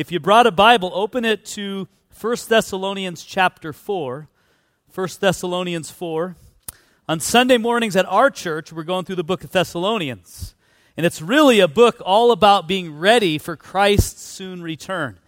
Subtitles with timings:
[0.00, 1.86] If you brought a Bible, open it to
[2.18, 4.28] 1 Thessalonians chapter 4.
[4.94, 6.36] 1 Thessalonians 4.
[7.06, 10.54] On Sunday mornings at our church, we're going through the book of Thessalonians.
[10.96, 15.18] And it's really a book all about being ready for Christ's soon return.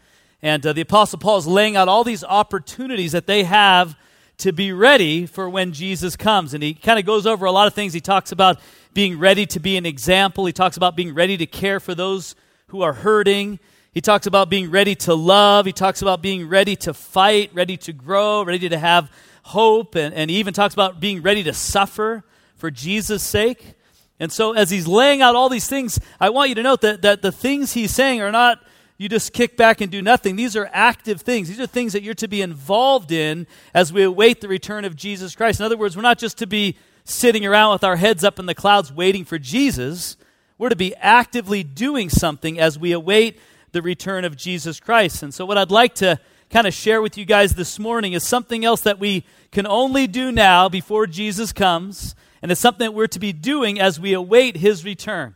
[0.41, 3.95] And uh, the Apostle Paul is laying out all these opportunities that they have
[4.39, 6.55] to be ready for when Jesus comes.
[6.55, 7.93] And he kind of goes over a lot of things.
[7.93, 8.59] He talks about
[8.95, 12.35] being ready to be an example, he talks about being ready to care for those
[12.69, 13.59] who are hurting.
[13.93, 15.67] He talks about being ready to love.
[15.67, 19.11] He talks about being ready to fight, ready to grow, ready to have
[19.43, 22.25] hope, and, and he even talks about being ready to suffer
[22.57, 23.75] for Jesus' sake.
[24.19, 27.03] And so, as he's laying out all these things, I want you to note that,
[27.03, 28.65] that the things he's saying are not
[28.99, 30.37] you just kick back and do nothing.
[30.37, 31.49] These are active things.
[31.49, 34.95] These are things that you're to be involved in as we await the return of
[34.95, 35.59] Jesus Christ.
[35.59, 38.47] In other words, we're not just to be sitting around with our heads up in
[38.47, 40.17] the clouds waiting for Jesus.
[40.57, 43.41] We're to be actively doing something as we await
[43.73, 45.23] the return of Jesus Christ.
[45.23, 48.23] And so, what I'd like to kind of share with you guys this morning is
[48.23, 52.93] something else that we can only do now before Jesus comes, and it's something that
[52.93, 55.35] we're to be doing as we await his return.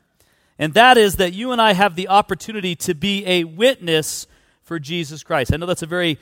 [0.58, 4.26] And that is that you and I have the opportunity to be a witness
[4.62, 5.52] for Jesus Christ.
[5.52, 6.18] I know that's a very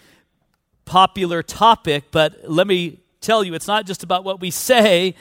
[0.85, 5.15] popular topic, but let me tell you, it's not just about what we say,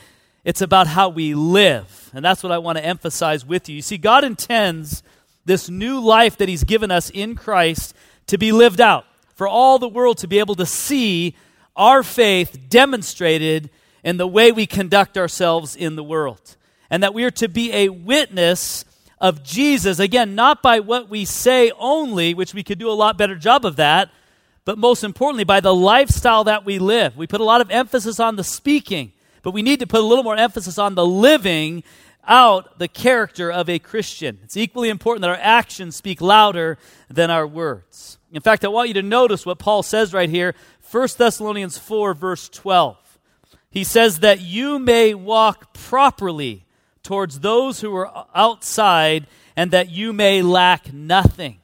[0.43, 2.11] it's about how we live.
[2.13, 3.77] And that's what I want to emphasize with you.
[3.77, 5.01] You see, God intends
[5.45, 7.95] this new life that He's given us in Christ
[8.27, 9.05] to be lived out,
[9.35, 11.35] for all the world to be able to see
[11.75, 13.69] our faith demonstrated
[14.03, 16.55] in the way we conduct ourselves in the world.
[16.89, 18.85] And that we are to be a witness
[19.19, 23.17] of Jesus, again, not by what we say only, which we could do a lot
[23.17, 24.09] better job of that,
[24.65, 27.17] but most importantly, by the lifestyle that we live.
[27.17, 30.05] We put a lot of emphasis on the speaking, but we need to put a
[30.05, 31.83] little more emphasis on the living
[32.27, 34.39] out the character of a Christian.
[34.43, 36.77] It's equally important that our actions speak louder
[37.09, 38.17] than our words.
[38.31, 40.55] In fact, I want you to notice what Paul says right here,
[40.91, 42.97] 1 Thessalonians 4, verse 12.
[43.69, 46.65] He says that you may walk properly
[47.01, 51.59] towards those who are outside and that you may lack nothing.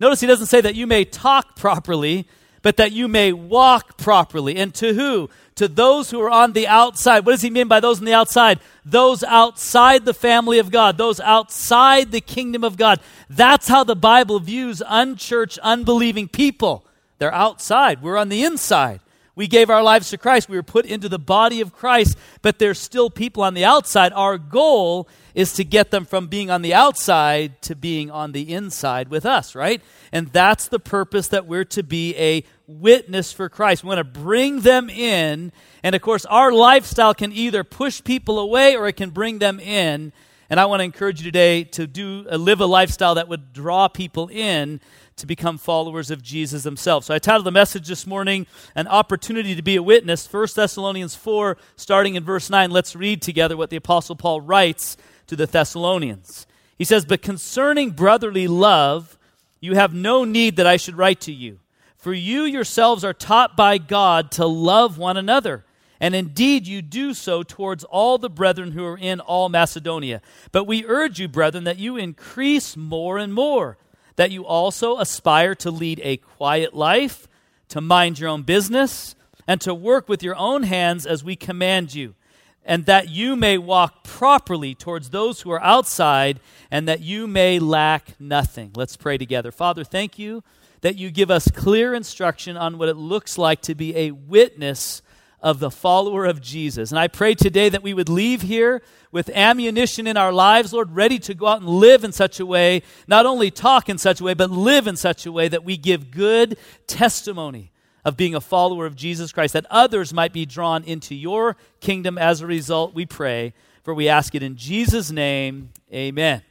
[0.00, 2.28] Notice he doesn't say that you may talk properly,
[2.62, 4.56] but that you may walk properly.
[4.56, 5.30] And to who?
[5.56, 7.26] To those who are on the outside.
[7.26, 8.60] What does he mean by those on the outside?
[8.84, 13.00] Those outside the family of God, those outside the kingdom of God.
[13.28, 16.84] That's how the Bible views unchurched, unbelieving people.
[17.18, 19.00] They're outside, we're on the inside.
[19.38, 20.48] We gave our lives to Christ.
[20.48, 24.12] We were put into the body of Christ, but there's still people on the outside.
[24.12, 28.52] Our goal is to get them from being on the outside to being on the
[28.52, 29.80] inside with us, right?
[30.10, 33.84] And that's the purpose that we're to be a witness for Christ.
[33.84, 35.52] We want to bring them in.
[35.84, 39.60] And of course, our lifestyle can either push people away or it can bring them
[39.60, 40.12] in.
[40.50, 43.52] And I want to encourage you today to do uh, live a lifestyle that would
[43.52, 44.80] draw people in
[45.16, 47.06] to become followers of Jesus themselves.
[47.06, 50.32] So I titled the message this morning, An Opportunity to be a Witness.
[50.32, 52.70] 1 Thessalonians 4, starting in verse 9.
[52.70, 56.46] Let's read together what the Apostle Paul writes to the Thessalonians.
[56.78, 59.18] He says, But concerning brotherly love,
[59.60, 61.60] you have no need that I should write to you.
[61.98, 65.64] For you yourselves are taught by God to love one another.
[66.00, 70.22] And indeed, you do so towards all the brethren who are in all Macedonia.
[70.52, 73.78] But we urge you, brethren, that you increase more and more
[74.18, 77.28] that you also aspire to lead a quiet life,
[77.68, 79.14] to mind your own business,
[79.46, 82.16] and to work with your own hands as we command you,
[82.64, 87.60] and that you may walk properly towards those who are outside, and that you may
[87.60, 88.72] lack nothing.
[88.74, 89.52] Let's pray together.
[89.52, 90.42] Father, thank you
[90.80, 95.00] that you give us clear instruction on what it looks like to be a witness
[95.40, 96.90] of the follower of Jesus.
[96.90, 98.82] And I pray today that we would leave here
[99.12, 102.46] with ammunition in our lives, Lord, ready to go out and live in such a
[102.46, 105.64] way, not only talk in such a way, but live in such a way that
[105.64, 107.70] we give good testimony
[108.04, 112.18] of being a follower of Jesus Christ, that others might be drawn into your kingdom
[112.18, 113.52] as a result, we pray.
[113.82, 116.42] For we ask it in Jesus' name, amen.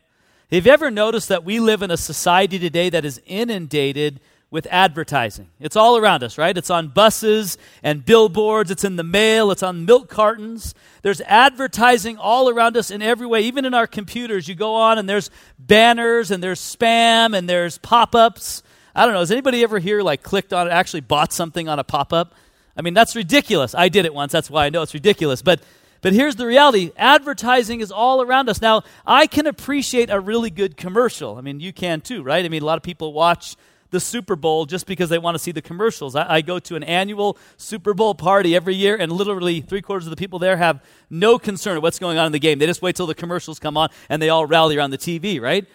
[0.52, 4.68] Have you ever noticed that we live in a society today that is inundated with
[4.72, 5.50] advertising.
[5.60, 6.58] It's all around us, right?
[6.58, 10.74] It's on buses and billboards, it's in the mail, it's on milk cartons.
[11.02, 14.48] There's advertising all around us in every way, even in our computers.
[14.48, 15.30] You go on and there's
[15.60, 18.64] banners and there's spam and there's pop ups.
[18.96, 21.78] I don't know, has anybody ever here like clicked on it, actually bought something on
[21.78, 22.34] a pop up?
[22.76, 23.76] I mean, that's ridiculous.
[23.76, 25.42] I did it once, that's why I know it's ridiculous.
[25.42, 25.62] But
[26.02, 28.62] but here's the reality advertising is all around us.
[28.62, 31.38] Now, I can appreciate a really good commercial.
[31.38, 32.46] I mean, you can too, right?
[32.46, 33.56] I mean, a lot of people watch
[33.90, 36.16] the Super Bowl just because they want to see the commercials.
[36.16, 40.06] I, I, go to an annual Super Bowl party every year, and literally three quarters
[40.06, 42.60] of the people there have no concern of what's going on in the game.
[42.60, 45.42] They just wait till the commercials come on and they all rally around the TV,
[45.42, 45.66] right?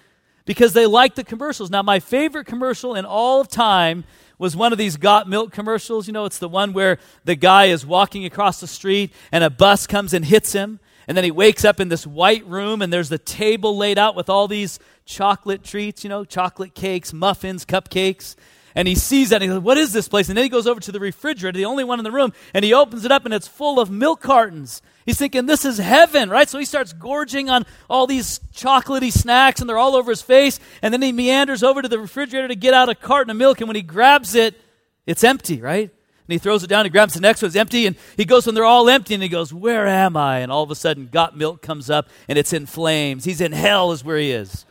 [0.45, 1.71] because they like the commercials.
[1.71, 4.05] Now, my favorite commercial in all of time
[4.39, 6.07] was one of these got milk commercials.
[6.07, 9.51] You know, it's the one where the guy is walking across the street and a
[9.51, 10.81] bus comes and hits him.
[11.07, 14.15] And then he wakes up in this white room and there's the table laid out
[14.15, 18.37] with all these chocolate treats, you know, chocolate cakes, muffins, cupcakes.
[18.75, 20.29] And he sees that and he goes, What is this place?
[20.29, 22.65] And then he goes over to the refrigerator, the only one in the room, and
[22.65, 24.81] he opens it up and it's full of milk cartons.
[25.05, 26.49] He's thinking, This is heaven, right?
[26.49, 30.59] So he starts gorging on all these chocolatey snacks and they're all over his face.
[30.81, 33.61] And then he meanders over to the refrigerator to get out a carton of milk.
[33.61, 34.59] And when he grabs it,
[35.07, 35.91] it's empty, right?
[35.91, 38.47] And he throws it down, he grabs the next one, it's empty, and he goes
[38.47, 40.39] when they're all empty, and he goes, Where am I?
[40.39, 43.25] And all of a sudden, got milk comes up, and it's in flames.
[43.25, 44.65] He's in hell, is where he is.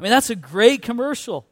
[0.00, 1.46] I mean, that's a great commercial.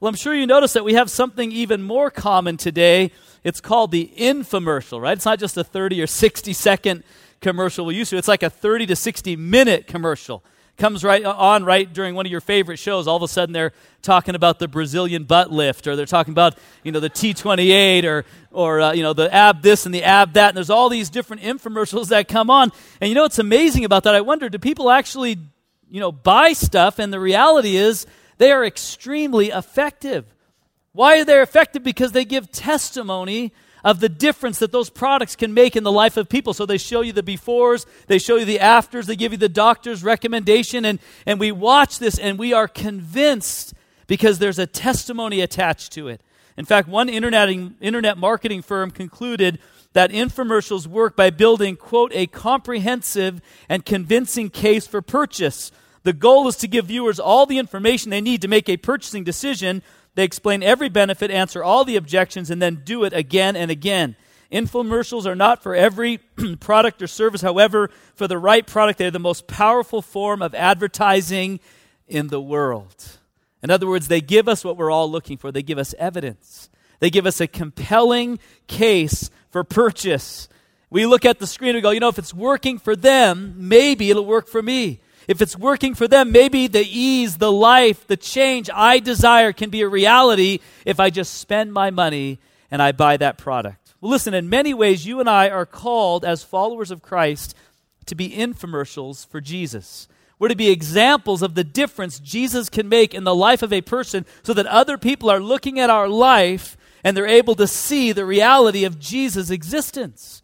[0.00, 3.12] Well, I'm sure you notice that we have something even more common today.
[3.44, 5.16] It's called the infomercial, right?
[5.16, 7.04] It's not just a 30 or 60 second
[7.40, 10.42] commercial we used to, it's like a 30 to 60 minute commercial.
[10.78, 13.06] Comes right on right during one of your favorite shows.
[13.06, 16.58] All of a sudden, they're talking about the Brazilian butt lift, or they're talking about
[16.82, 20.32] you know the T28, or or uh, you know the ab this and the ab
[20.32, 20.48] that.
[20.48, 22.72] And there's all these different infomercials that come on.
[23.00, 24.14] And you know what's amazing about that?
[24.14, 25.38] I wonder, do people actually
[25.92, 26.98] you know buy stuff?
[26.98, 28.06] And the reality is,
[28.38, 30.24] they are extremely effective.
[30.92, 31.84] Why are they effective?
[31.84, 33.52] Because they give testimony
[33.84, 36.54] of the difference that those products can make in the life of people.
[36.54, 39.48] So they show you the befores, they show you the afters, they give you the
[39.48, 43.74] doctor's recommendation, and, and we watch this and we are convinced
[44.06, 46.20] because there's a testimony attached to it.
[46.56, 47.48] In fact, one internet,
[47.80, 49.58] internet marketing firm concluded
[49.92, 55.70] that infomercials work by building, quote, a comprehensive and convincing case for purchase.
[56.02, 59.24] The goal is to give viewers all the information they need to make a purchasing
[59.24, 59.82] decision.
[60.14, 64.16] They explain every benefit, answer all the objections, and then do it again and again.
[64.50, 66.18] Infomercials are not for every
[66.60, 67.40] product or service.
[67.40, 71.60] However, for the right product, they're the most powerful form of advertising
[72.06, 73.18] in the world.
[73.62, 75.52] In other words, they give us what we're all looking for.
[75.52, 76.68] They give us evidence.
[76.98, 80.48] They give us a compelling case for purchase.
[80.90, 83.54] We look at the screen and we go, you know, if it's working for them,
[83.56, 85.00] maybe it'll work for me.
[85.28, 89.70] If it's working for them, maybe the ease, the life, the change I desire can
[89.70, 92.40] be a reality if I just spend my money
[92.70, 93.94] and I buy that product.
[94.00, 97.54] Well, listen, in many ways, you and I are called as followers of Christ
[98.06, 100.08] to be infomercials for Jesus.
[100.40, 103.80] We're to be examples of the difference Jesus can make in the life of a
[103.80, 108.12] person so that other people are looking at our life and they're able to see
[108.12, 110.42] the reality of Jesus' existence.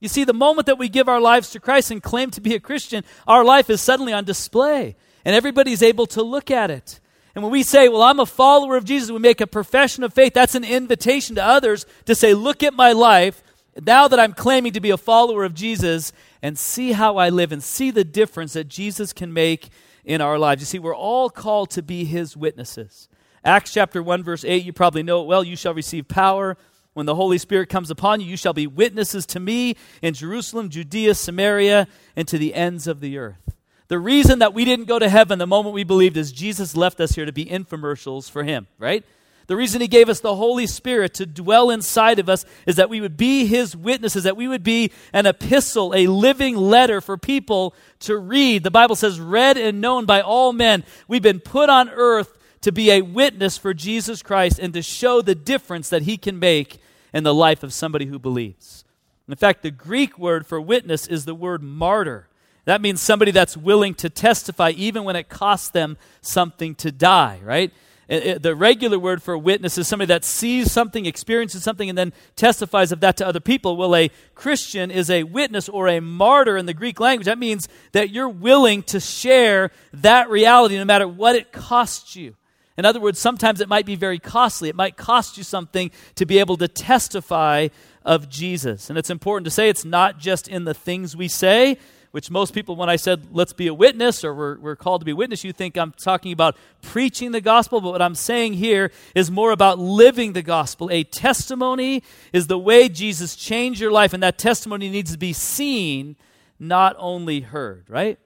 [0.00, 2.54] You see, the moment that we give our lives to Christ and claim to be
[2.54, 7.00] a Christian, our life is suddenly on display, and everybody's able to look at it.
[7.34, 10.14] And when we say, Well, I'm a follower of Jesus, we make a profession of
[10.14, 13.42] faith, that's an invitation to others to say, Look at my life,
[13.86, 16.12] now that I'm claiming to be a follower of Jesus,
[16.42, 19.68] and see how I live and see the difference that Jesus can make
[20.04, 20.62] in our lives.
[20.62, 23.08] You see, we're all called to be his witnesses.
[23.44, 25.42] Acts chapter 1, verse 8, you probably know it well.
[25.42, 26.56] You shall receive power
[26.92, 30.70] when the Holy Spirit comes upon you, you shall be witnesses to me in Jerusalem,
[30.70, 33.54] Judea, Samaria, and to the ends of the earth.
[33.88, 37.00] The reason that we didn't go to heaven the moment we believed is Jesus left
[37.00, 39.04] us here to be infomercials for Him, right?
[39.46, 42.90] The reason He gave us the Holy Spirit to dwell inside of us is that
[42.90, 47.16] we would be His witnesses, that we would be an epistle, a living letter for
[47.16, 48.62] people to read.
[48.62, 50.84] The Bible says, read and known by all men.
[51.08, 55.22] We've been put on earth to be a witness for Jesus Christ and to show
[55.22, 56.78] the difference that he can make
[57.12, 58.84] in the life of somebody who believes.
[59.28, 62.28] In fact, the Greek word for witness is the word martyr.
[62.64, 67.40] That means somebody that's willing to testify even when it costs them something to die,
[67.42, 67.72] right?
[68.10, 72.90] the regular word for witness is somebody that sees something, experiences something, and then testifies
[72.90, 73.76] of that to other people.
[73.76, 77.26] Well, a Christian is a witness or a martyr in the Greek language.
[77.26, 82.34] That means that you're willing to share that reality no matter what it costs you.
[82.76, 84.68] In other words, sometimes it might be very costly.
[84.68, 87.68] It might cost you something to be able to testify
[88.04, 88.88] of Jesus.
[88.88, 91.76] And it's important to say it's not just in the things we say,
[92.12, 95.04] which most people, when I said, let's be a witness or we're, we're called to
[95.04, 97.80] be witness, you think I'm talking about preaching the gospel.
[97.80, 100.90] But what I'm saying here is more about living the gospel.
[100.90, 105.32] A testimony is the way Jesus changed your life, and that testimony needs to be
[105.32, 106.16] seen,
[106.58, 108.18] not only heard, right?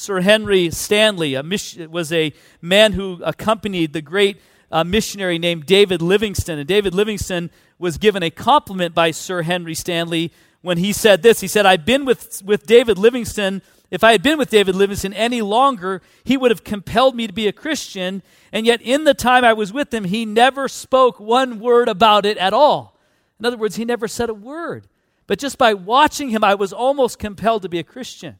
[0.00, 4.40] Sir Henry Stanley a mission, was a man who accompanied the great
[4.72, 6.58] uh, missionary named David Livingstone.
[6.58, 11.40] And David Livingstone was given a compliment by Sir Henry Stanley when he said this.
[11.40, 13.60] He said, I've been with, with David Livingstone.
[13.90, 17.34] If I had been with David Livingstone any longer, he would have compelled me to
[17.34, 18.22] be a Christian.
[18.52, 22.24] And yet, in the time I was with him, he never spoke one word about
[22.24, 22.98] it at all.
[23.38, 24.86] In other words, he never said a word.
[25.26, 28.38] But just by watching him, I was almost compelled to be a Christian.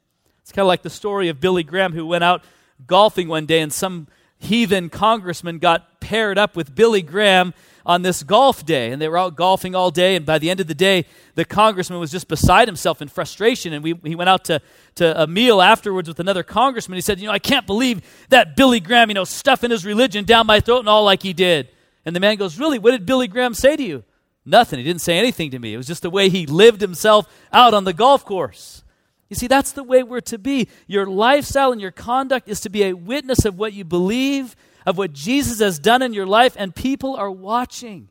[0.50, 2.42] It's kind of like the story of Billy Graham who went out
[2.85, 7.54] golfing one day and some heathen congressman got paired up with Billy Graham
[7.87, 8.90] on this golf day.
[8.90, 10.16] And they were out golfing all day.
[10.16, 13.73] And by the end of the day, the congressman was just beside himself in frustration.
[13.73, 14.61] And we, he went out to,
[14.97, 16.97] to a meal afterwards with another congressman.
[16.97, 20.25] He said, You know, I can't believe that Billy Graham, you know, stuffing his religion
[20.25, 21.69] down my throat and all like he did.
[22.04, 22.80] And the man goes, Really?
[22.80, 24.02] What did Billy Graham say to you?
[24.45, 24.80] Nothing.
[24.80, 25.75] He didn't say anything to me.
[25.75, 28.83] It was just the way he lived himself out on the golf course.
[29.30, 30.68] You see, that's the way we're to be.
[30.88, 34.99] Your lifestyle and your conduct is to be a witness of what you believe, of
[34.99, 38.08] what Jesus has done in your life, and people are watching.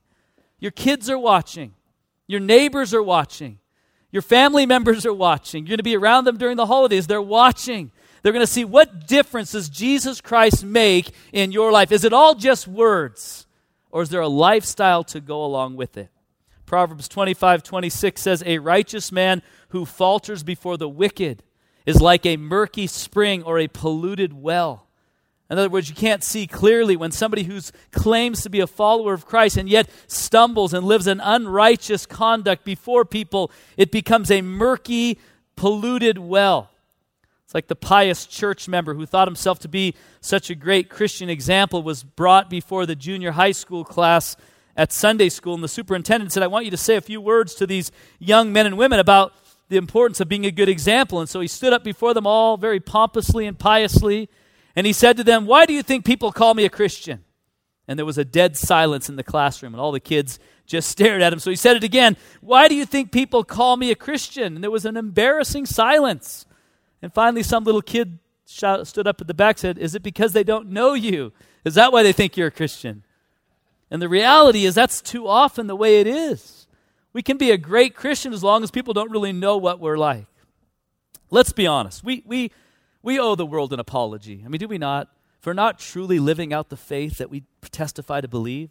[0.59, 1.73] Your kids are watching.
[2.25, 3.59] Your neighbors are watching.
[4.11, 5.65] Your family members are watching.
[5.65, 7.05] You're going to be around them during the holidays.
[7.05, 7.91] They're watching.
[8.23, 11.91] They're going to see what difference does Jesus Christ make in your life.
[11.91, 13.45] Is it all just words,
[13.91, 16.09] or is there a lifestyle to go along with it?
[16.69, 21.41] Proverbs 25 26 says, A righteous man who falters before the wicked
[21.87, 24.85] is like a murky spring or a polluted well.
[25.49, 27.59] In other words, you can't see clearly when somebody who
[27.91, 32.63] claims to be a follower of Christ and yet stumbles and lives an unrighteous conduct
[32.63, 35.17] before people, it becomes a murky,
[35.55, 36.69] polluted well.
[37.45, 41.31] It's like the pious church member who thought himself to be such a great Christian
[41.31, 44.37] example was brought before the junior high school class
[44.79, 47.53] at Sunday school, and the superintendent said, I want you to say a few words
[47.55, 49.33] to these young men and women about
[49.67, 51.19] the importance of being a good example.
[51.19, 54.29] And so he stood up before them all very pompously and piously
[54.75, 57.25] and he said to them, Why do you think people call me a Christian?
[57.87, 61.21] And there was a dead silence in the classroom, and all the kids just stared
[61.21, 61.39] at him.
[61.39, 64.55] So he said it again Why do you think people call me a Christian?
[64.55, 66.45] And there was an embarrassing silence.
[67.01, 70.33] And finally, some little kid shout, stood up at the back said, Is it because
[70.33, 71.33] they don't know you?
[71.65, 73.03] Is that why they think you're a Christian?
[73.91, 76.67] And the reality is, that's too often the way it is.
[77.11, 79.97] We can be a great Christian as long as people don't really know what we're
[79.97, 80.27] like.
[81.31, 82.03] Let's be honest.
[82.03, 82.51] We, we,
[83.01, 84.43] we owe the world an apology.
[84.45, 85.09] I mean, do we not?
[85.39, 88.69] For not truly living out the faith that we testify to believe?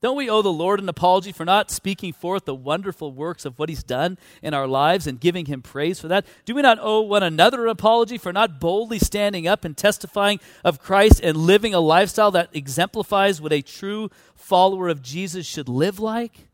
[0.00, 3.58] Don't we owe the Lord an apology for not speaking forth the wonderful works of
[3.58, 6.24] what He's done in our lives and giving Him praise for that?
[6.44, 10.38] Do we not owe one another an apology for not boldly standing up and testifying
[10.64, 15.68] of Christ and living a lifestyle that exemplifies what a true follower of Jesus should
[15.68, 16.48] live like?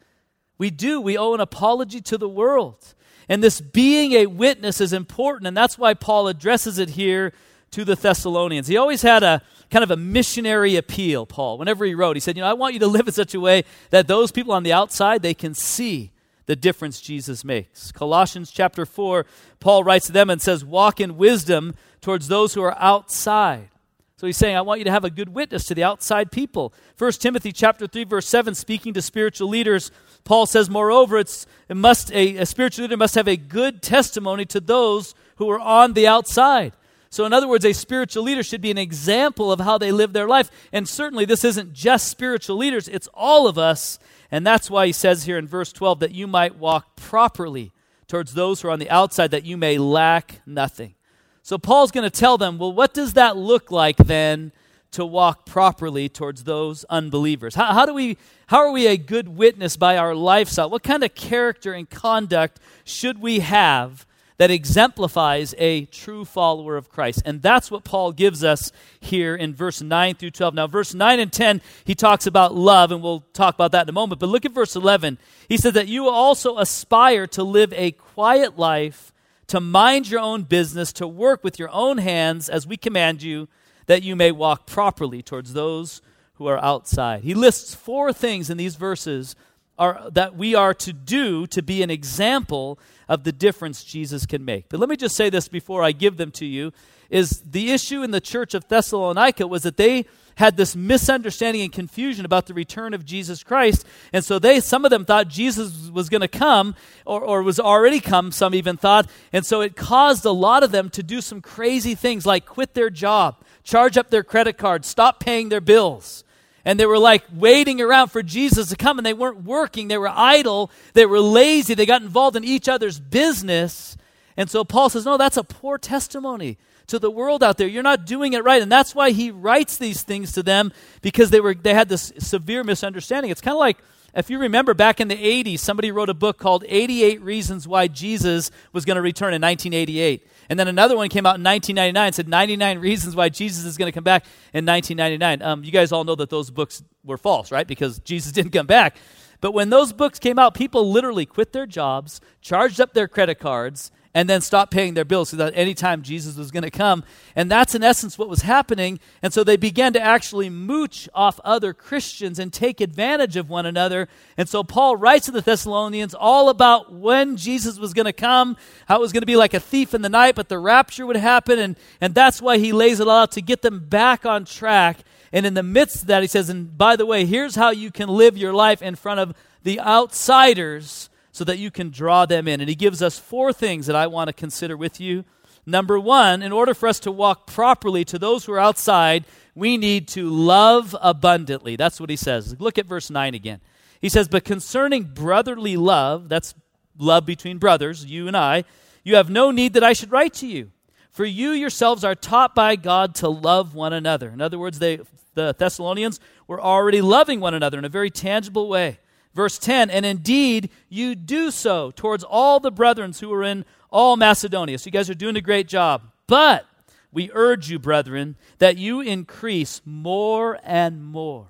[0.56, 0.98] We do.
[0.98, 2.94] We owe an apology to the world.
[3.28, 7.32] And this being a witness is important, and that's why Paul addresses it here
[7.74, 8.68] to the Thessalonians.
[8.68, 11.58] He always had a kind of a missionary appeal, Paul.
[11.58, 13.40] Whenever he wrote, he said, You know, I want you to live in such a
[13.40, 16.12] way that those people on the outside, they can see
[16.46, 17.90] the difference Jesus makes.
[17.90, 19.26] Colossians chapter 4,
[19.58, 23.70] Paul writes to them and says, Walk in wisdom towards those who are outside.
[24.18, 26.72] So he's saying, I want you to have a good witness to the outside people.
[26.96, 29.90] 1 Timothy chapter 3, verse 7, speaking to spiritual leaders,
[30.22, 34.44] Paul says, moreover, it's, it must, a, a spiritual leader must have a good testimony
[34.46, 36.72] to those who are on the outside.
[37.14, 40.12] So, in other words, a spiritual leader should be an example of how they live
[40.12, 40.50] their life.
[40.72, 44.00] And certainly, this isn't just spiritual leaders, it's all of us.
[44.32, 47.70] And that's why he says here in verse 12 that you might walk properly
[48.08, 50.96] towards those who are on the outside, that you may lack nothing.
[51.44, 54.50] So, Paul's going to tell them, well, what does that look like then
[54.90, 57.54] to walk properly towards those unbelievers?
[57.54, 58.18] How, how, do we,
[58.48, 60.68] how are we a good witness by our lifestyle?
[60.68, 64.04] What kind of character and conduct should we have
[64.36, 67.22] that exemplifies a true follower of Christ?
[67.24, 70.54] And that's what Paul gives us here in verse 9 through 12.
[70.54, 73.88] Now, verse 9 and 10, he talks about love, and we'll talk about that in
[73.88, 74.20] a moment.
[74.20, 75.18] But look at verse 11.
[75.48, 79.12] He says that you also aspire to live a quiet life,
[79.48, 83.48] to mind your own business, to work with your own hands as we command you
[83.86, 86.00] that you may walk properly towards those
[86.34, 87.22] who are outside.
[87.22, 89.36] He lists four things in these verses
[89.78, 92.78] are, that we are to do to be an example
[93.08, 94.68] of the difference Jesus can make.
[94.68, 96.72] But let me just say this before I give them to you
[97.10, 101.72] is the issue in the church of Thessalonica was that they had this misunderstanding and
[101.72, 103.86] confusion about the return of Jesus Christ.
[104.12, 107.60] And so they, some of them thought Jesus was going to come or, or was
[107.60, 109.08] already come, some even thought.
[109.32, 112.74] And so it caused a lot of them to do some crazy things like quit
[112.74, 116.23] their job, charge up their credit card, stop paying their bills.
[116.64, 119.88] And they were like waiting around for Jesus to come, and they weren't working.
[119.88, 120.70] They were idle.
[120.94, 121.74] They were lazy.
[121.74, 123.96] They got involved in each other's business.
[124.36, 126.56] And so Paul says, No, that's a poor testimony
[126.86, 127.68] to the world out there.
[127.68, 128.62] You're not doing it right.
[128.62, 132.12] And that's why he writes these things to them because they, were, they had this
[132.18, 133.30] severe misunderstanding.
[133.30, 133.78] It's kind of like
[134.16, 137.88] if you remember back in the 80s, somebody wrote a book called 88 Reasons Why
[137.88, 140.26] Jesus Was Going to Return in 1988.
[140.48, 143.90] And then another one came out in 1999 said 99 Reasons Why Jesus is going
[143.90, 145.42] to Come Back in 1999.
[145.42, 147.66] Um, you guys all know that those books were false, right?
[147.66, 148.96] Because Jesus didn't come back.
[149.40, 153.38] But when those books came out, people literally quit their jobs, charged up their credit
[153.38, 157.02] cards, and then stop paying their bills so that anytime Jesus was going to come.
[157.34, 159.00] And that's in essence what was happening.
[159.22, 163.66] And so they began to actually mooch off other Christians and take advantage of one
[163.66, 164.08] another.
[164.36, 168.56] And so Paul writes to the Thessalonians all about when Jesus was going to come,
[168.86, 171.06] how it was going to be like a thief in the night, but the rapture
[171.06, 171.58] would happen.
[171.58, 174.98] And, and that's why he lays it all out to get them back on track.
[175.32, 177.90] And in the midst of that, he says, and by the way, here's how you
[177.90, 182.46] can live your life in front of the outsiders so that you can draw them
[182.46, 182.60] in.
[182.60, 185.24] And he gives us four things that I want to consider with you.
[185.66, 189.76] Number one, in order for us to walk properly to those who are outside, we
[189.76, 191.74] need to love abundantly.
[191.74, 192.54] That's what he says.
[192.60, 193.60] Look at verse 9 again.
[194.00, 196.54] He says, But concerning brotherly love, that's
[196.96, 198.62] love between brothers, you and I,
[199.02, 200.70] you have no need that I should write to you.
[201.10, 204.28] For you yourselves are taught by God to love one another.
[204.28, 205.00] In other words, they,
[205.34, 209.00] the Thessalonians were already loving one another in a very tangible way.
[209.34, 214.16] Verse 10 And indeed, you do so towards all the brethren who are in all
[214.16, 214.78] Macedonia.
[214.78, 216.02] So you guys are doing a great job.
[216.26, 216.66] But
[217.12, 221.46] we urge you, brethren, that you increase more and more.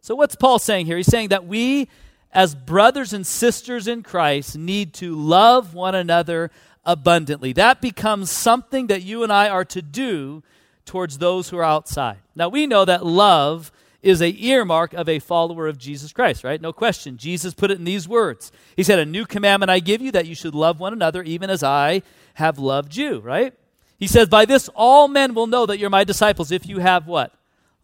[0.00, 0.96] So what's Paul saying here?
[0.96, 1.88] He's saying that we,
[2.32, 6.50] as brothers and sisters in Christ, need to love one another
[6.84, 7.52] abundantly.
[7.52, 10.42] That becomes something that you and I are to do
[10.86, 12.18] towards those who are outside.
[12.34, 13.72] Now, we know that love
[14.08, 16.60] is a earmark of a follower of Jesus Christ, right?
[16.60, 17.16] No question.
[17.16, 18.50] Jesus put it in these words.
[18.76, 21.50] He said, "A new commandment I give you that you should love one another even
[21.50, 22.02] as I
[22.34, 23.54] have loved you," right?
[23.98, 27.06] He says, "By this all men will know that you're my disciples if you have
[27.06, 27.32] what?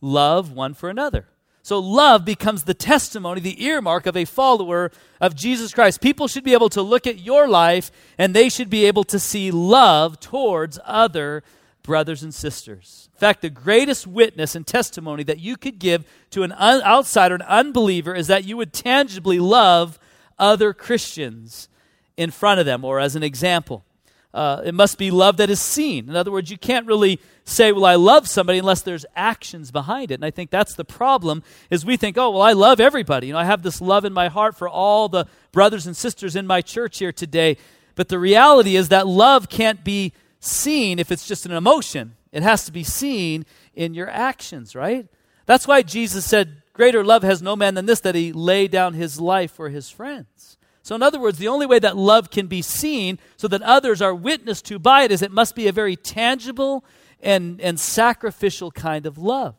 [0.00, 1.26] Love one for another."
[1.62, 6.02] So love becomes the testimony, the earmark of a follower of Jesus Christ.
[6.02, 9.18] People should be able to look at your life and they should be able to
[9.18, 11.42] see love towards other
[11.84, 13.08] brothers and sisters.
[13.14, 17.36] In fact, the greatest witness and testimony that you could give to an un- outsider,
[17.36, 19.98] an unbeliever, is that you would tangibly love
[20.38, 21.68] other Christians
[22.16, 23.84] in front of them or as an example.
[24.32, 26.08] Uh, it must be love that is seen.
[26.08, 30.10] In other words, you can't really say, "Well, I love somebody," unless there's actions behind
[30.10, 30.14] it.
[30.14, 33.28] And I think that's the problem: is we think, "Oh, well, I love everybody.
[33.28, 36.34] You know, I have this love in my heart for all the brothers and sisters
[36.34, 37.58] in my church here today."
[37.94, 40.12] But the reality is that love can't be
[40.44, 42.16] seen if it's just an emotion.
[42.32, 45.06] It has to be seen in your actions, right?
[45.46, 48.94] That's why Jesus said, Greater love has no man than this, that he lay down
[48.94, 50.58] his life for his friends.
[50.82, 54.02] So, in other words, the only way that love can be seen so that others
[54.02, 56.84] are witnessed to by it is it must be a very tangible
[57.22, 59.54] and, and sacrificial kind of love.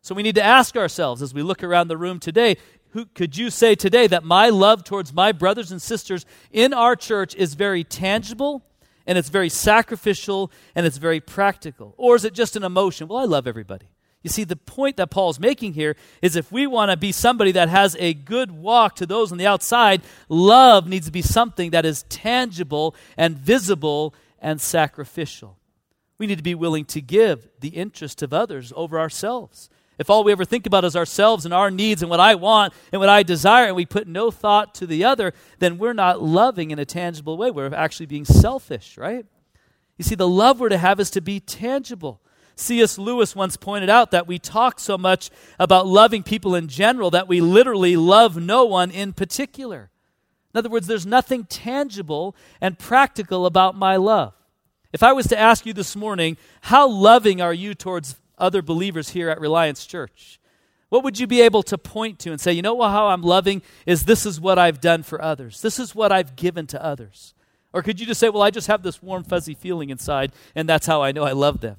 [0.00, 2.56] So, we need to ask ourselves as we look around the room today
[2.90, 6.94] who, could you say today that my love towards my brothers and sisters in our
[6.94, 8.62] church is very tangible
[9.06, 11.94] and it's very sacrificial and it's very practical?
[11.96, 13.08] Or is it just an emotion?
[13.08, 13.88] Well, I love everybody.
[14.22, 17.52] You see, the point that Paul's making here is if we want to be somebody
[17.52, 21.70] that has a good walk to those on the outside, love needs to be something
[21.72, 25.58] that is tangible and visible and sacrificial.
[26.16, 29.68] We need to be willing to give the interest of others over ourselves.
[29.98, 32.72] If all we ever think about is ourselves and our needs and what I want
[32.92, 36.22] and what I desire, and we put no thought to the other, then we're not
[36.22, 37.50] loving in a tangible way.
[37.50, 39.24] We're actually being selfish, right?
[39.96, 42.20] You see, the love we're to have is to be tangible.
[42.56, 42.98] C.S.
[42.98, 47.28] Lewis once pointed out that we talk so much about loving people in general that
[47.28, 49.90] we literally love no one in particular.
[50.52, 54.34] In other words, there's nothing tangible and practical about my love.
[54.92, 59.10] If I was to ask you this morning, how loving are you towards other believers
[59.10, 60.40] here at Reliance Church?
[60.88, 63.62] What would you be able to point to and say, you know how I'm loving
[63.84, 65.60] is this is what I've done for others.
[65.60, 67.34] This is what I've given to others.
[67.72, 70.68] Or could you just say, well, I just have this warm, fuzzy feeling inside, and
[70.68, 71.76] that's how I know I love them?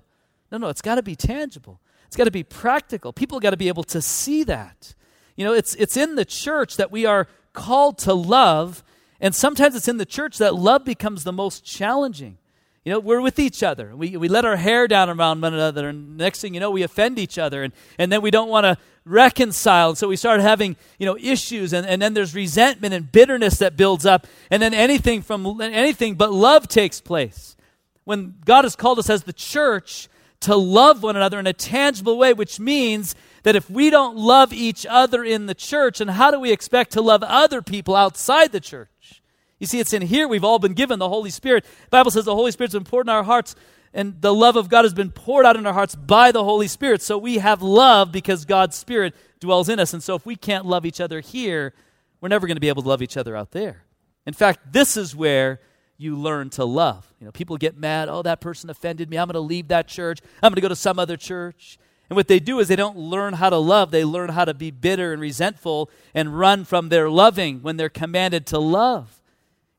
[0.51, 1.79] No, no, it's got to be tangible.
[2.07, 3.13] It's got to be practical.
[3.13, 4.93] People got to be able to see that.
[5.37, 8.83] You know, it's, it's in the church that we are called to love,
[9.21, 12.37] and sometimes it's in the church that love becomes the most challenging.
[12.85, 13.95] You know, we're with each other.
[13.95, 16.83] We, we let our hair down around one another, and next thing you know, we
[16.83, 19.89] offend each other, and, and then we don't want to reconcile.
[19.89, 23.57] And so we start having, you know, issues, and, and then there's resentment and bitterness
[23.57, 27.57] that builds up, and then anything from anything but love takes place.
[28.03, 30.07] When God has called us as the church
[30.41, 34.53] to love one another in a tangible way, which means that if we don't love
[34.53, 38.51] each other in the church, and how do we expect to love other people outside
[38.51, 39.23] the church?
[39.59, 41.63] You see, it's in here we've all been given the Holy Spirit.
[41.63, 43.55] The Bible says the Holy Spirit's been poured in our hearts,
[43.93, 46.67] and the love of God has been poured out in our hearts by the Holy
[46.67, 47.01] Spirit.
[47.01, 49.93] So we have love because God's Spirit dwells in us.
[49.93, 51.73] And so if we can't love each other here,
[52.19, 53.83] we're never going to be able to love each other out there.
[54.25, 55.61] In fact, this is where
[55.97, 57.13] you learn to love.
[57.19, 59.17] You know, people get mad, oh, that person offended me.
[59.17, 60.19] I'm going to leave that church.
[60.43, 61.77] I'm going to go to some other church.
[62.09, 63.91] And what they do is they don't learn how to love.
[63.91, 67.89] They learn how to be bitter and resentful and run from their loving when they're
[67.89, 69.21] commanded to love.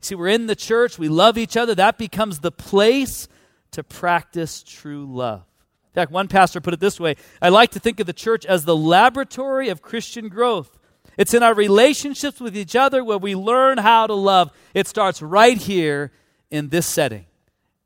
[0.01, 1.75] See, we're in the church, we love each other.
[1.75, 3.29] That becomes the place
[3.73, 5.45] to practice true love.
[5.91, 8.45] In fact, one pastor put it this way I like to think of the church
[8.45, 10.79] as the laboratory of Christian growth.
[11.17, 14.53] It's in our relationships with each other where we learn how to love.
[14.75, 16.13] It starts right here
[16.51, 17.27] in this setting.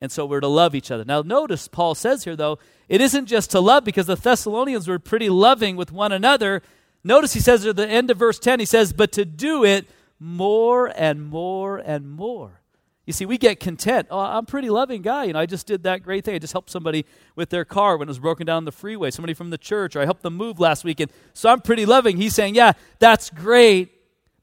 [0.01, 1.05] And so we're to love each other.
[1.05, 4.99] Now, notice Paul says here, though, it isn't just to love because the Thessalonians were
[4.99, 6.62] pretty loving with one another.
[7.05, 9.87] Notice he says at the end of verse 10, he says, but to do it
[10.20, 12.61] more and more and more.
[13.06, 14.06] You see, we get content.
[14.11, 15.24] Oh, I'm a pretty loving guy.
[15.24, 16.37] You know, I just did that great thing.
[16.37, 19.35] I just helped somebody with their car when it was broken down the freeway, somebody
[19.35, 21.11] from the church, or I helped them move last weekend.
[21.33, 22.18] So I'm pretty loving.
[22.18, 23.90] He's saying, yeah, that's great,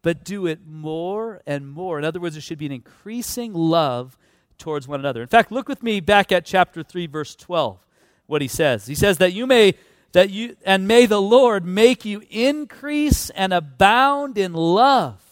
[0.02, 1.98] but do it more and more.
[2.00, 4.18] In other words, there should be an increasing love
[4.58, 5.22] towards one another.
[5.22, 7.80] In fact, look with me back at chapter 3 verse 12.
[8.26, 8.88] What he says.
[8.88, 9.76] He says that you may
[10.12, 15.27] that you and may the Lord make you increase and abound in love.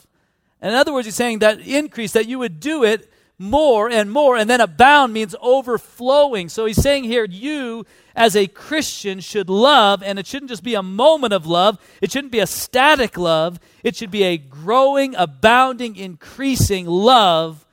[0.62, 4.38] In other words, he's saying that increase that you would do it more and more
[4.38, 6.48] and then abound means overflowing.
[6.48, 10.76] So he's saying here you as a Christian should love and it shouldn't just be
[10.76, 11.78] a moment of love.
[12.02, 13.60] It shouldn't be a static love.
[13.84, 17.66] It should be a growing, abounding, increasing love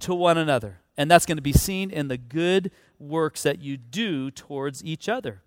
[0.00, 0.80] to one another.
[0.96, 5.08] And that's going to be seen in the good works that you do towards each
[5.08, 5.42] other.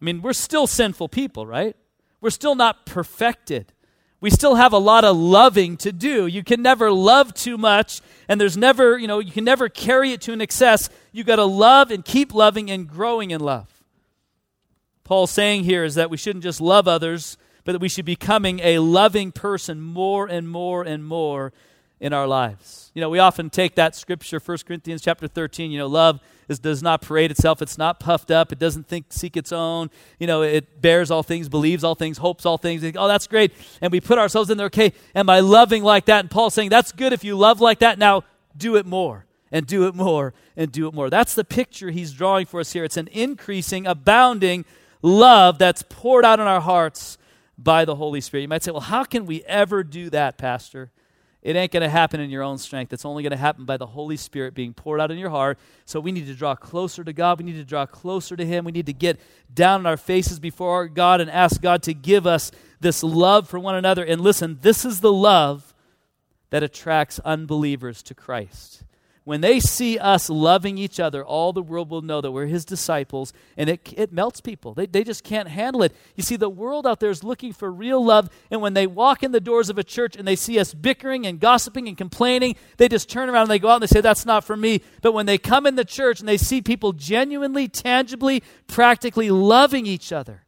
[0.00, 1.76] I mean, we're still sinful people, right?
[2.20, 3.72] We're still not perfected.
[4.20, 6.26] We still have a lot of loving to do.
[6.26, 10.12] You can never love too much, and there's never, you know, you can never carry
[10.12, 10.90] it to an excess.
[11.10, 13.82] You got to love and keep loving and growing in love.
[15.04, 18.12] Paul's saying here is that we shouldn't just love others, but that we should be
[18.12, 21.52] becoming a loving person more and more and more
[21.98, 22.90] in our lives.
[22.94, 26.20] You know, we often take that scripture, 1 Corinthians chapter 13, you know, love
[26.58, 30.26] does not parade itself, it's not puffed up, it doesn't think seek its own, you
[30.26, 32.82] know, it bears all things, believes all things, hopes all things.
[32.82, 33.52] Think, oh, that's great.
[33.80, 36.20] And we put ourselves in there, okay, am I loving like that?
[36.20, 37.98] And Paul's saying, that's good if you love like that.
[37.98, 38.24] Now
[38.56, 41.10] do it more and do it more and do it more.
[41.10, 42.84] That's the picture he's drawing for us here.
[42.84, 44.64] It's an increasing, abounding
[45.02, 47.18] love that's poured out in our hearts
[47.56, 48.42] by the Holy Spirit.
[48.42, 50.90] You might say, well, how can we ever do that, Pastor?
[51.42, 52.92] It ain't going to happen in your own strength.
[52.92, 55.58] It's only going to happen by the Holy Spirit being poured out in your heart.
[55.86, 57.38] So we need to draw closer to God.
[57.38, 58.64] We need to draw closer to Him.
[58.66, 59.18] We need to get
[59.52, 63.58] down on our faces before God and ask God to give us this love for
[63.58, 64.04] one another.
[64.04, 65.74] And listen, this is the love
[66.50, 68.82] that attracts unbelievers to Christ.
[69.24, 72.64] When they see us loving each other, all the world will know that we're his
[72.64, 74.72] disciples, and it, it melts people.
[74.72, 75.94] They, they just can't handle it.
[76.16, 79.22] You see, the world out there is looking for real love, and when they walk
[79.22, 82.56] in the doors of a church and they see us bickering and gossiping and complaining,
[82.78, 84.80] they just turn around and they go out and they say, That's not for me.
[85.02, 89.84] But when they come in the church and they see people genuinely, tangibly, practically loving
[89.84, 90.44] each other,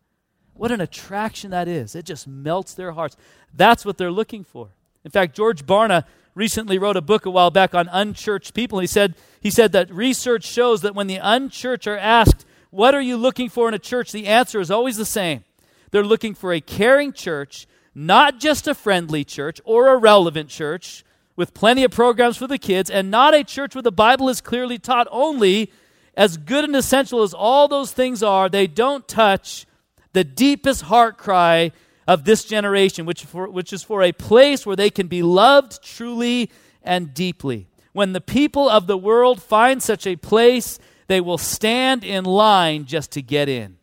[0.54, 1.94] what an attraction that is.
[1.94, 3.16] It just melts their hearts.
[3.52, 4.70] That's what they're looking for.
[5.04, 6.04] In fact, George Barna
[6.34, 8.78] recently wrote a book a while back on unchurched people.
[8.78, 13.00] He said, he said that research shows that when the unchurched are asked, What are
[13.00, 14.12] you looking for in a church?
[14.12, 15.44] the answer is always the same.
[15.90, 21.04] They're looking for a caring church, not just a friendly church or a relevant church
[21.36, 24.40] with plenty of programs for the kids, and not a church where the Bible is
[24.40, 25.72] clearly taught only.
[26.14, 29.66] As good and essential as all those things are, they don't touch
[30.12, 31.72] the deepest heart cry
[32.06, 35.82] of this generation, which, for, which is for a place where they can be loved
[35.82, 36.50] truly
[36.82, 37.68] and deeply.
[37.92, 42.86] When the people of the world find such a place, they will stand in line
[42.86, 43.76] just to get in.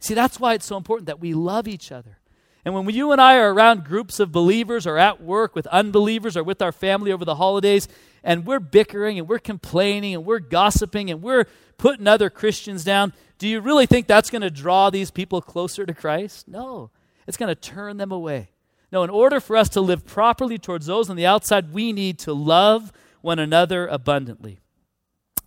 [0.00, 2.18] See, that's why it's so important that we love each other.
[2.64, 6.36] And when you and I are around groups of believers or at work with unbelievers
[6.36, 7.88] or with our family over the holidays,
[8.22, 11.44] and we're bickering and we're complaining and we're gossiping and we're
[11.76, 15.84] putting other Christians down, do you really think that's going to draw these people closer
[15.84, 16.48] to Christ?
[16.48, 16.90] No.
[17.26, 18.50] It's going to turn them away.
[18.92, 22.18] No, in order for us to live properly towards those on the outside, we need
[22.20, 24.60] to love one another abundantly.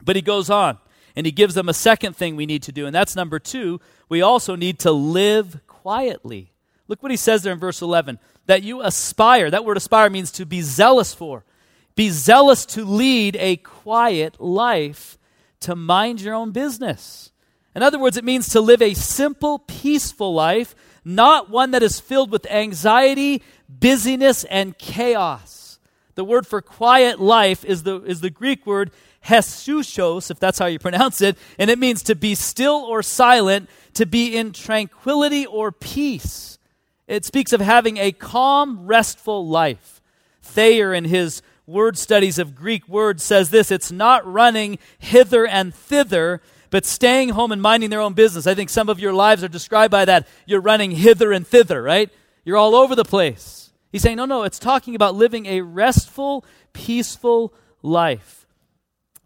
[0.04, 0.78] But he goes on
[1.16, 3.80] and he gives them a second thing we need to do, and that's number two.
[4.10, 6.52] We also need to live quietly.
[6.88, 9.50] Look what he says there in verse 11 that you aspire.
[9.50, 11.44] That word aspire means to be zealous for.
[11.96, 15.18] Be zealous to lead a quiet life,
[15.62, 17.32] to mind your own business.
[17.76, 20.76] In other words, it means to live a simple, peaceful life
[21.08, 25.80] not one that is filled with anxiety, busyness, and chaos.
[26.16, 28.92] The word for quiet life is the, is the Greek word
[29.26, 33.70] hesuchos, if that's how you pronounce it, and it means to be still or silent,
[33.94, 36.60] to be in tranquility or peace.
[37.08, 40.02] It speaks of having a calm, restful life.
[40.42, 45.74] Thayer, in his word studies of Greek words, says this it's not running hither and
[45.74, 48.48] thither, but staying home and minding their own business.
[48.48, 50.28] I think some of your lives are described by that.
[50.46, 52.10] You're running hither and thither, right?
[52.44, 53.72] You're all over the place.
[53.92, 58.46] He's saying, no, no, it's talking about living a restful, peaceful life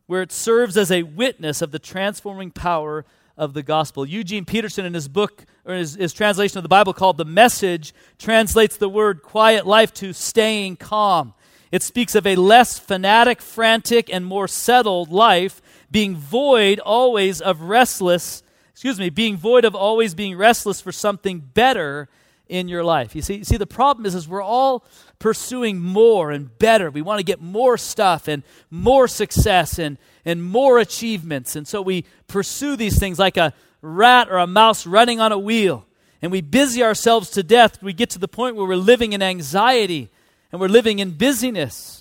[0.08, 3.06] where it serves as a witness of the transforming power
[3.38, 4.06] of the gospel.
[4.06, 7.93] Eugene Peterson, in his book, or his, his translation of the Bible called The Message,
[8.19, 11.34] translates the word quiet life to staying calm.
[11.71, 17.62] It speaks of a less fanatic, frantic, and more settled life, being void always of
[17.62, 22.08] restless, excuse me, being void of always being restless for something better
[22.47, 23.15] in your life.
[23.15, 24.86] You see, you see the problem is, is we're all
[25.19, 26.91] pursuing more and better.
[26.91, 31.56] We want to get more stuff and more success and, and more achievements.
[31.56, 35.39] And so we pursue these things like a rat or a mouse running on a
[35.39, 35.86] wheel.
[36.21, 37.82] And we busy ourselves to death.
[37.82, 40.10] We get to the point where we're living in anxiety
[40.51, 42.00] and we're living in busyness.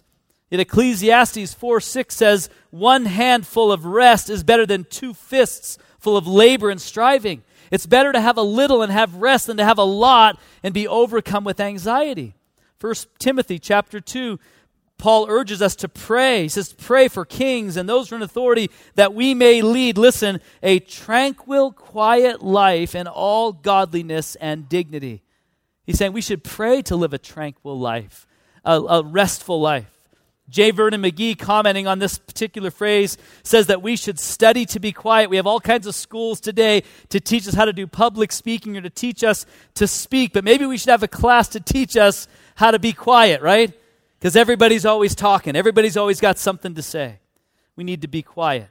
[0.50, 6.16] In Ecclesiastes 4 6 says, One handful of rest is better than two fists full
[6.16, 7.42] of labor and striving.
[7.70, 10.74] It's better to have a little and have rest than to have a lot and
[10.74, 12.34] be overcome with anxiety.
[12.80, 14.38] 1 Timothy chapter 2
[15.00, 16.42] Paul urges us to pray.
[16.42, 19.96] He says, Pray for kings and those who are in authority that we may lead,
[19.96, 25.22] listen, a tranquil, quiet life in all godliness and dignity.
[25.86, 28.26] He's saying we should pray to live a tranquil life,
[28.62, 29.99] a, a restful life.
[30.50, 30.72] J.
[30.72, 35.30] Vernon McGee, commenting on this particular phrase, says that we should study to be quiet.
[35.30, 38.76] We have all kinds of schools today to teach us how to do public speaking
[38.76, 41.96] or to teach us to speak, but maybe we should have a class to teach
[41.96, 43.72] us how to be quiet, right?
[44.18, 47.20] Because everybody's always talking, everybody's always got something to say.
[47.76, 48.68] We need to be quiet.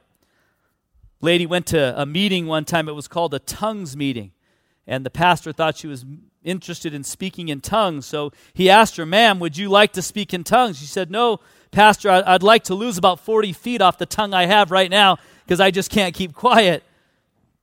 [1.22, 4.32] Lady went to a meeting one time, it was called a tongues meeting,
[4.86, 6.04] and the pastor thought she was
[6.42, 8.06] interested in speaking in tongues.
[8.06, 10.78] So he asked her, Ma'am, would you like to speak in tongues?
[10.78, 11.40] She said, No,
[11.70, 15.18] Pastor, I'd like to lose about 40 feet off the tongue I have right now
[15.44, 16.82] because I just can't keep quiet.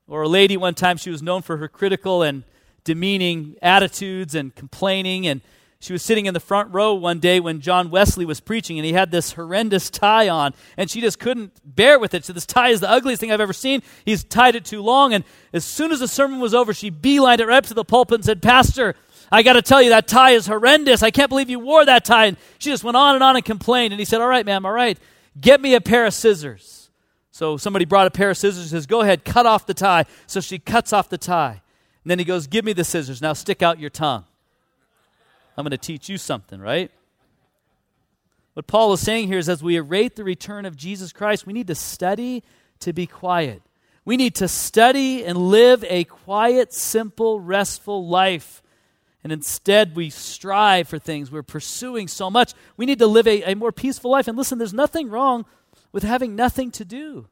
[0.08, 2.44] Or a lady one time, she was known for her critical and
[2.86, 5.28] demeaning attitudes and complaining.
[5.28, 5.42] And
[5.80, 8.86] she was sitting in the front row one day when John Wesley was preaching, and
[8.86, 12.26] he had this horrendous tie on, and she just couldn't bear with it.
[12.26, 13.84] So, this tie is the ugliest thing I've ever seen.
[14.04, 15.14] He's tied it too long.
[15.14, 17.86] And as soon as the sermon was over, she beelined it right up to the
[17.86, 18.96] pulpit and said, Pastor,
[19.32, 21.04] I got to tell you, that tie is horrendous.
[21.04, 22.28] I can't believe you wore that tie.
[22.28, 23.94] And she just went on and on and complained.
[23.94, 24.98] And he said, All right, ma'am, all right,
[25.40, 26.90] get me a pair of scissors.
[27.32, 30.06] So somebody brought a pair of scissors and says, Go ahead, cut off the tie.
[30.26, 31.62] So she cuts off the tie.
[32.04, 33.22] And then he goes, Give me the scissors.
[33.22, 34.26] Now stick out your tongue.
[35.58, 36.92] I'm going to teach you something, right?
[38.54, 41.54] What Paul is saying here is as we await the return of Jesus Christ, we
[41.54, 42.44] need to study
[42.80, 43.62] to be quiet.
[44.06, 48.62] We need to study and live a quiet, simple, restful life
[49.24, 51.32] and instead we strive for things.
[51.32, 52.54] We're pursuing so much.
[52.78, 54.28] We need to live a, a more peaceful life.
[54.28, 55.46] And listen, there's nothing wrong
[55.92, 57.28] with having nothing to do.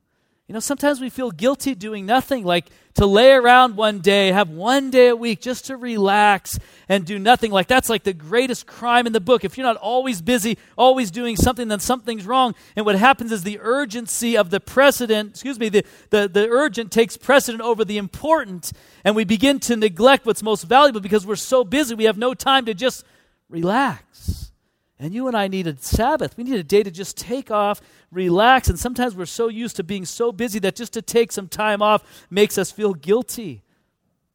[0.48, 4.48] You know, sometimes we feel guilty doing nothing, like to lay around one day, have
[4.48, 7.52] one day a week just to relax and do nothing.
[7.52, 9.44] Like that's like the greatest crime in the book.
[9.44, 12.54] If you're not always busy, always doing something, then something's wrong.
[12.76, 16.92] And what happens is the urgency of the precedent, excuse me, the, the, the urgent
[16.92, 18.72] takes precedent over the important,
[19.04, 22.36] and we begin to neglect what's most valuable because we're so busy, we have no
[22.36, 23.04] time to just
[23.50, 24.52] relax.
[24.98, 26.38] And you and I need a Sabbath.
[26.38, 27.82] We need a day to just take off,
[28.12, 28.70] relax.
[28.70, 31.82] And sometimes we're so used to being so busy that just to take some time
[31.82, 33.62] off makes us feel guilty.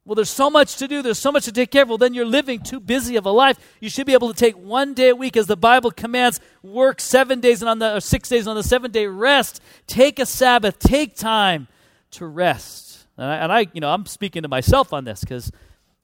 [0.05, 1.89] Well, there's so much to do, there's so much to take care of.
[1.89, 3.57] Well, then you're living too busy of a life.
[3.79, 6.99] You should be able to take one day a week, as the Bible commands, work
[6.99, 9.61] seven days and on the six days and on the seventh day, rest.
[9.85, 11.67] Take a Sabbath, take time
[12.11, 13.05] to rest.
[13.15, 15.51] And I, and I you know, I'm speaking to myself on this because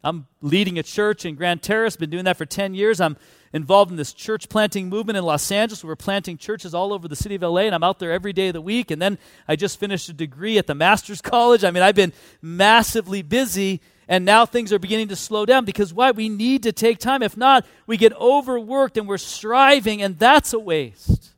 [0.04, 3.02] I'm leading a church in Grand Terrace, been doing that for 10 years.
[3.02, 3.18] I'm
[3.52, 5.84] involved in this church planting movement in Los Angeles.
[5.84, 8.50] We're planting churches all over the city of LA, and I'm out there every day
[8.50, 8.92] of the week.
[8.92, 11.64] And then I just finished a degree at the Master's College.
[11.64, 15.94] I mean, I've been massively busy, and now things are beginning to slow down because
[15.94, 16.12] why?
[16.12, 17.24] We need to take time.
[17.24, 21.32] If not, we get overworked and we're striving, and that's a waste.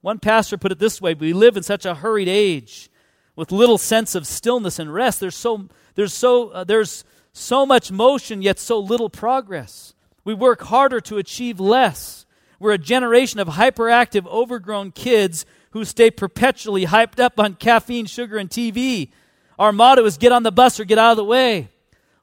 [0.00, 2.90] One pastor put it this way We live in such a hurried age
[3.36, 5.20] with little sense of stillness and rest.
[5.20, 7.04] There's so, there's so, uh, there's
[7.40, 9.94] so much motion, yet so little progress.
[10.24, 12.26] We work harder to achieve less.
[12.58, 18.36] We're a generation of hyperactive, overgrown kids who stay perpetually hyped up on caffeine, sugar,
[18.36, 19.10] and TV.
[19.58, 21.68] Our motto is get on the bus or get out of the way.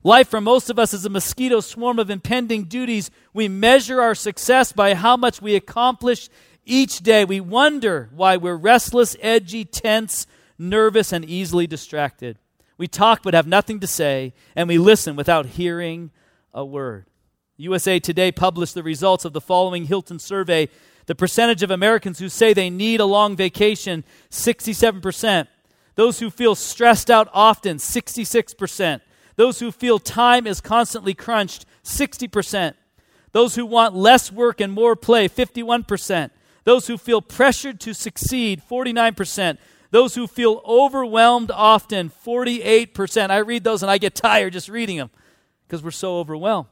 [0.03, 3.09] Life for most of us is a mosquito swarm of impending duties.
[3.33, 6.29] We measure our success by how much we accomplish
[6.65, 7.25] each day.
[7.25, 10.27] We wonder why we're restless, edgy, tense,
[10.57, 12.37] nervous, and easily distracted.
[12.77, 16.11] We talk but have nothing to say, and we listen without hearing
[16.53, 17.05] a word.
[17.57, 20.69] USA Today published the results of the following Hilton survey.
[21.07, 25.47] The percentage of Americans who say they need a long vacation, 67%.
[25.95, 29.01] Those who feel stressed out often, 66%.
[29.35, 32.73] Those who feel time is constantly crunched, 60%.
[33.31, 36.29] Those who want less work and more play, 51%.
[36.63, 39.57] Those who feel pressured to succeed, 49%.
[39.91, 43.29] Those who feel overwhelmed often, 48%.
[43.29, 45.09] I read those and I get tired just reading them
[45.65, 46.67] because we're so overwhelmed.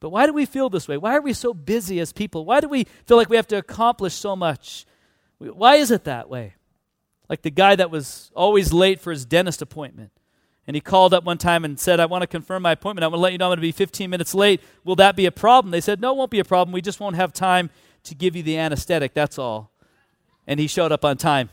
[0.00, 0.96] But why do we feel this way?
[0.96, 2.44] Why are we so busy as people?
[2.44, 4.86] Why do we feel like we have to accomplish so much?
[5.38, 6.54] Why is it that way?
[7.28, 10.12] Like the guy that was always late for his dentist appointment.
[10.66, 13.02] And he called up one time and said, I want to confirm my appointment.
[13.02, 14.60] I want to let you know I'm going to be 15 minutes late.
[14.84, 15.70] Will that be a problem?
[15.70, 16.72] They said, No, it won't be a problem.
[16.72, 17.70] We just won't have time
[18.04, 19.14] to give you the anesthetic.
[19.14, 19.72] That's all.
[20.46, 21.48] And he showed up on time.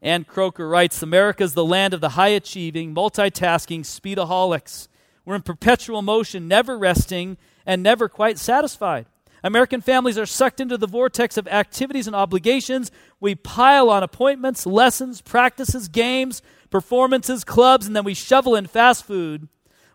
[0.00, 4.88] Ann Kroeker writes America is the land of the high achieving, multitasking speedaholics.
[5.24, 9.06] We're in perpetual motion, never resting, and never quite satisfied.
[9.42, 12.90] American families are sucked into the vortex of activities and obligations.
[13.20, 19.04] We pile on appointments, lessons, practices, games, performances, clubs, and then we shovel in fast
[19.04, 19.48] food.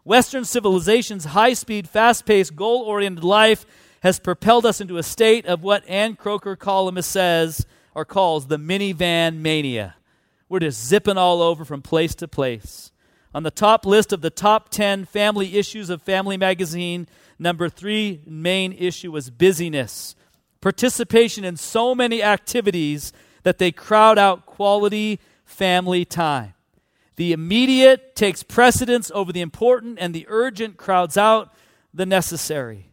[0.03, 3.65] Western civilization's high speed, fast paced, goal oriented life
[4.01, 8.57] has propelled us into a state of what Ann Kroeker columnist says or calls the
[8.57, 9.95] minivan mania.
[10.49, 12.91] We're just zipping all over from place to place.
[13.33, 17.07] On the top list of the top 10 family issues of Family Magazine,
[17.39, 20.15] number three main issue was busyness.
[20.61, 26.53] Participation in so many activities that they crowd out quality family time.
[27.15, 31.53] The immediate takes precedence over the important, and the urgent crowds out
[31.93, 32.92] the necessary.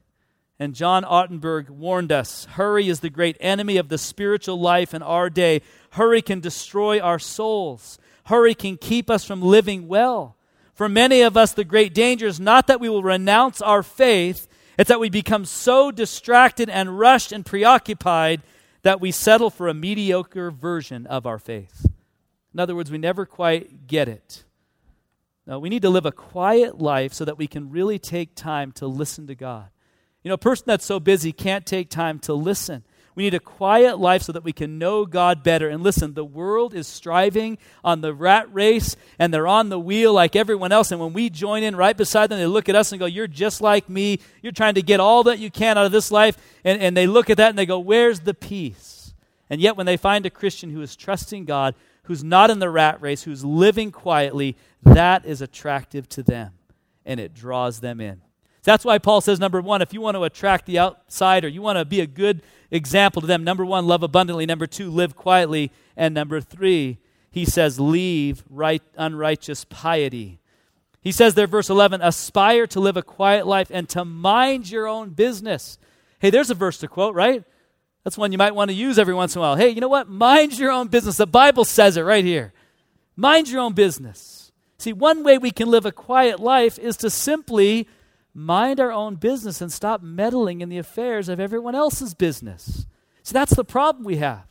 [0.61, 5.03] And John Ortberg warned us hurry is the great enemy of the spiritual life in
[5.03, 5.63] our day.
[5.93, 10.37] Hurry can destroy our souls, hurry can keep us from living well.
[10.75, 14.49] For many of us, the great danger is not that we will renounce our faith,
[14.79, 18.43] it's that we become so distracted and rushed and preoccupied
[18.83, 21.87] that we settle for a mediocre version of our faith.
[22.53, 24.45] In other words, we never quite get it.
[25.47, 28.73] No, we need to live a quiet life so that we can really take time
[28.73, 29.71] to listen to God.
[30.23, 32.85] You know, a person that's so busy can't take time to listen.
[33.15, 35.69] We need a quiet life so that we can know God better.
[35.69, 40.13] And listen, the world is striving on the rat race and they're on the wheel
[40.13, 40.93] like everyone else.
[40.93, 43.27] And when we join in right beside them, they look at us and go, You're
[43.27, 44.21] just like me.
[44.43, 46.39] You're trying to get all that you can out of this life.
[46.65, 49.13] And, and they look at that and they go, Where's the peace?
[49.51, 52.71] And yet, when they find a Christian who is trusting God, who's not in the
[52.71, 56.53] rat race, who's living quietly, that is attractive to them
[57.05, 58.23] and it draws them in.
[58.63, 61.79] That's why Paul says, number one, if you want to attract the outsider, you want
[61.79, 63.43] to be a good example to them.
[63.43, 64.45] Number one, love abundantly.
[64.47, 65.73] Number two, live quietly.
[65.97, 66.99] And number three,
[67.31, 70.41] he says, leave right, unrighteous piety.
[71.01, 74.87] He says there, verse 11, aspire to live a quiet life and to mind your
[74.87, 75.79] own business.
[76.19, 77.43] Hey, there's a verse to quote, right?
[78.05, 79.57] That's one you might want to use every once in a while.
[79.57, 80.09] Hey, you know what?
[80.09, 81.17] Mind your own business.
[81.17, 82.53] The Bible says it right here.
[83.17, 84.53] Mind your own business.
[84.79, 87.87] See, one way we can live a quiet life is to simply
[88.35, 92.87] mind our own business and stop meddling in the affairs of everyone else's business.
[93.23, 94.45] So that's the problem we have.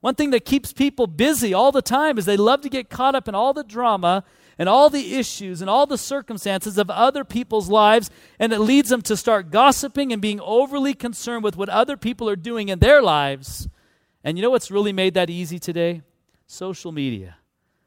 [0.00, 3.14] One thing that keeps people busy all the time is they love to get caught
[3.14, 4.24] up in all the drama
[4.58, 8.90] and all the issues and all the circumstances of other people's lives, and it leads
[8.90, 12.80] them to start gossiping and being overly concerned with what other people are doing in
[12.80, 13.68] their lives.
[14.24, 16.02] And you know what's really made that easy today?
[16.46, 17.36] Social media.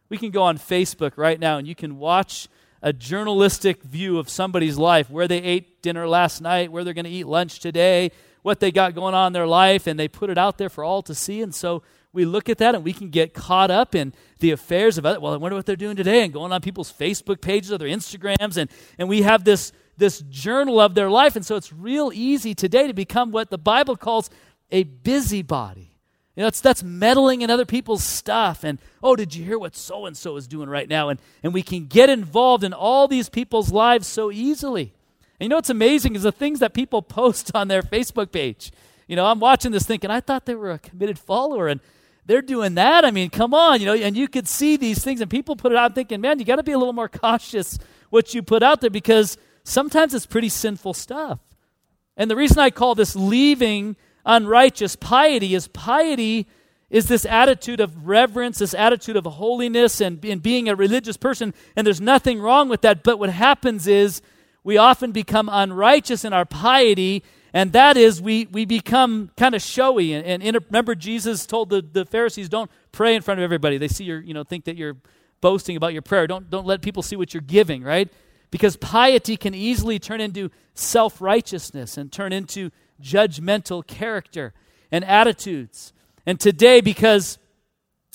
[0.07, 2.47] We can go on Facebook right now and you can watch
[2.85, 7.05] a journalistic view of somebody's life, where they ate dinner last night, where they're going
[7.05, 8.11] to eat lunch today,
[8.43, 10.83] what they got going on in their life, and they put it out there for
[10.83, 11.41] all to see.
[11.41, 11.81] And so
[12.13, 15.19] we look at that and we can get caught up in the affairs of other.
[15.19, 17.87] Well, I wonder what they're doing today, and going on people's Facebook pages or their
[17.87, 18.69] Instagrams, and,
[18.99, 21.35] and we have this this journal of their life.
[21.35, 24.29] And so it's real easy today to become what the Bible calls
[24.69, 25.94] a busybody.
[26.35, 28.63] You know, that's, that's meddling in other people's stuff.
[28.63, 31.09] And, oh, did you hear what so and so is doing right now?
[31.09, 34.93] And, and we can get involved in all these people's lives so easily.
[35.39, 38.71] And you know what's amazing is the things that people post on their Facebook page.
[39.07, 41.79] You know, I'm watching this thinking, I thought they were a committed follower, and
[42.25, 43.05] they're doing that.
[43.05, 45.71] I mean, come on, you know, and you could see these things, and people put
[45.71, 47.77] it out thinking, man, you got to be a little more cautious
[48.09, 51.39] what you put out there because sometimes it's pretty sinful stuff.
[52.17, 56.47] And the reason I call this leaving unrighteous piety is piety
[56.89, 61.53] is this attitude of reverence, this attitude of holiness, and, and being a religious person.
[61.75, 63.03] And there's nothing wrong with that.
[63.03, 64.21] But what happens is
[64.63, 67.23] we often become unrighteous in our piety,
[67.53, 70.13] and that is we, we become kind of showy.
[70.13, 73.77] And, and remember, Jesus told the, the Pharisees, don't pray in front of everybody.
[73.77, 74.97] They see your, you know, think that you're
[75.41, 76.27] boasting about your prayer.
[76.27, 78.11] Don't, don't let people see what you're giving, right?
[78.51, 82.71] Because piety can easily turn into self righteousness and turn into
[83.01, 84.53] judgmental character
[84.91, 85.93] and attitudes.
[86.25, 87.37] And today, because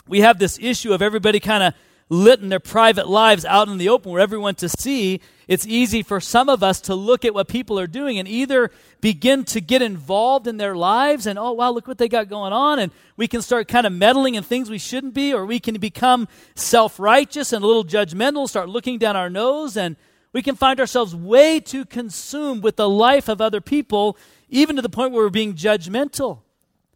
[0.08, 1.74] we have this issue of everybody kind of
[2.12, 6.20] letting their private lives out in the open where everyone to see, it's easy for
[6.20, 8.70] some of us to look at what people are doing and either
[9.00, 12.52] begin to get involved in their lives and, oh, wow, look what they got going
[12.52, 12.80] on.
[12.80, 15.78] And we can start kind of meddling in things we shouldn't be, or we can
[15.78, 16.26] become
[16.56, 19.94] self righteous and a little judgmental, start looking down our nose, and
[20.32, 24.16] we can find ourselves way too consumed with the life of other people,
[24.50, 26.40] even to the point where we're being judgmental.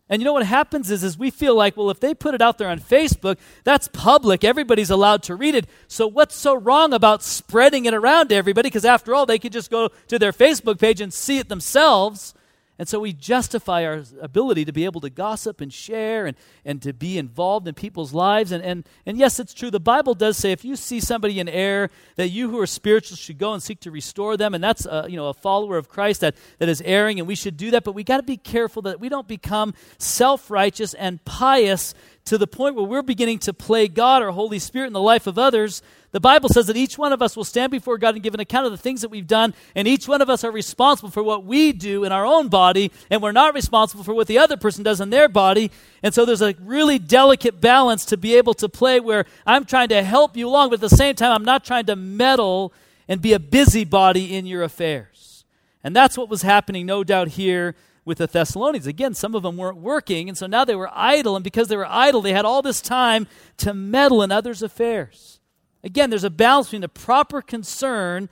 [0.08, 2.42] And you know what happens is, is we feel like, well, if they put it
[2.42, 4.44] out there on Facebook, that's public.
[4.44, 5.66] Everybody's allowed to read it.
[5.88, 8.68] So what's so wrong about spreading it around to everybody?
[8.68, 12.34] Because after all, they could just go to their Facebook page and see it themselves.
[12.78, 16.82] And so we justify our ability to be able to gossip and share and, and
[16.82, 18.50] to be involved in people's lives.
[18.50, 19.70] And, and, and yes, it's true.
[19.70, 23.16] The Bible does say if you see somebody in error, that you who are spiritual
[23.16, 24.54] should go and seek to restore them.
[24.54, 27.36] And that's a, you know, a follower of Christ that, that is erring, and we
[27.36, 27.84] should do that.
[27.84, 31.94] But we got to be careful that we don't become self righteous and pious
[32.26, 35.26] to the point where we're beginning to play God or Holy Spirit in the life
[35.26, 35.82] of others
[36.14, 38.40] the Bible says that each one of us will stand before God and give an
[38.40, 41.24] account of the things that we've done, and each one of us are responsible for
[41.24, 44.56] what we do in our own body, and we're not responsible for what the other
[44.56, 45.72] person does in their body.
[46.04, 49.88] And so there's a really delicate balance to be able to play where I'm trying
[49.88, 52.72] to help you along, but at the same time, I'm not trying to meddle
[53.08, 55.44] and be a busybody in your affairs.
[55.82, 58.86] And that's what was happening, no doubt, here with the Thessalonians.
[58.86, 61.76] Again, some of them weren't working, and so now they were idle, and because they
[61.76, 63.26] were idle, they had all this time
[63.58, 65.40] to meddle in others' affairs.
[65.82, 68.28] Again, there's a balance between the proper concern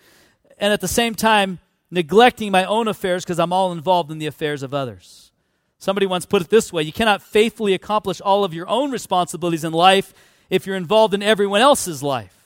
[0.58, 1.58] and at the same time
[1.90, 5.30] neglecting my own affairs because I'm all involved in the affairs of others.
[5.78, 9.64] Somebody once put it this way you cannot faithfully accomplish all of your own responsibilities
[9.64, 10.14] in life
[10.48, 12.41] if you're involved in everyone else's life.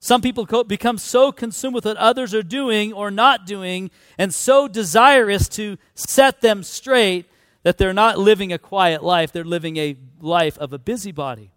[0.00, 4.68] Some people become so consumed with what others are doing or not doing and so
[4.68, 7.26] desirous to set them straight
[7.64, 11.50] that they're not living a quiet life, they're living a life of a busybody.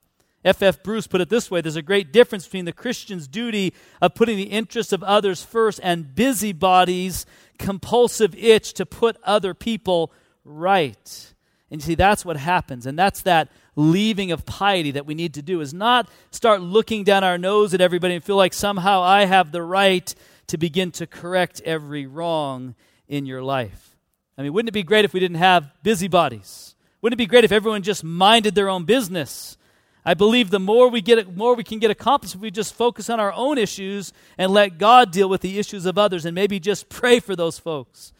[0.44, 0.78] F.F.
[0.78, 0.84] F.
[0.84, 4.38] Bruce put it this way there's a great difference between the Christian's duty of putting
[4.38, 7.28] the interests of others first and busybodies'
[7.60, 10.12] compulsive itch to put other people
[10.44, 11.34] right.
[11.70, 12.88] And you see, that's what happens.
[12.88, 17.04] And that's that leaving of piety that we need to do is not start looking
[17.04, 20.14] down our nose at everybody and feel like somehow I have the right
[20.48, 22.76] to begin to correct every wrong
[23.08, 23.96] in your life.
[24.38, 26.76] I mean, wouldn't it be great if we didn't have busybodies?
[27.02, 29.58] Wouldn't it be great if everyone just minded their own business?
[30.04, 33.10] I believe the more we get more we can get accomplished if we just focus
[33.10, 36.60] on our own issues and let God deal with the issues of others and maybe
[36.60, 38.14] just pray for those folks.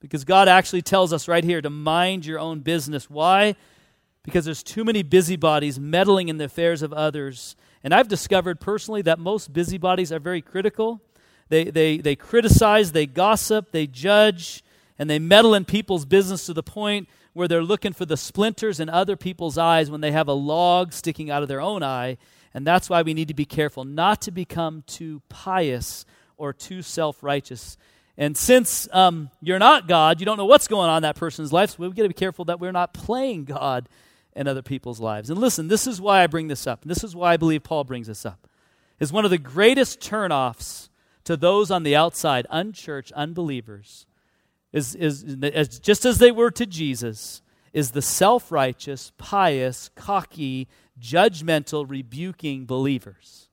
[0.00, 3.08] Because God actually tells us right here to mind your own business.
[3.08, 3.54] Why?
[4.22, 7.56] Because there's too many busybodies meddling in the affairs of others.
[7.82, 11.00] And I've discovered personally that most busybodies are very critical.
[11.48, 14.62] They, they, they criticize, they gossip, they judge,
[14.98, 18.80] and they meddle in people's business to the point where they're looking for the splinters
[18.80, 22.18] in other people's eyes when they have a log sticking out of their own eye.
[22.52, 26.04] And that's why we need to be careful not to become too pious
[26.36, 27.76] or too self righteous.
[28.18, 31.52] And since um, you're not God, you don't know what's going on in that person's
[31.52, 33.88] life, so we've got to be careful that we're not playing God
[34.34, 35.30] in other people's lives.
[35.30, 36.82] And listen, this is why I bring this up.
[36.82, 38.48] And this is why I believe Paul brings this up.
[38.98, 40.88] Is one of the greatest turnoffs
[41.24, 44.06] to those on the outside, unchurched, unbelievers,
[44.72, 50.68] is, is, is just as they were to Jesus, is the self righteous, pious, cocky,
[51.00, 53.49] judgmental, rebuking believers.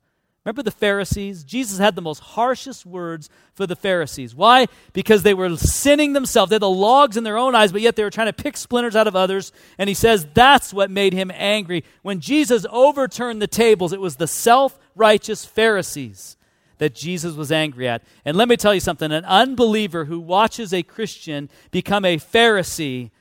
[0.48, 1.44] Remember the Pharisees?
[1.44, 4.34] Jesus had the most harshest words for the Pharisees.
[4.34, 4.68] Why?
[4.94, 6.50] Because they were sinning themselves.
[6.50, 8.56] They had the logs in their own eyes, but yet they were trying to pick
[8.56, 9.52] splinters out of others.
[9.78, 11.84] And he says that's what made him angry.
[12.02, 16.38] When Jesus overturned the tables, it was the self righteous Pharisees
[16.78, 18.02] that Jesus was angry at.
[18.24, 23.12] And let me tell you something an unbeliever who watches a Christian become a Pharisee,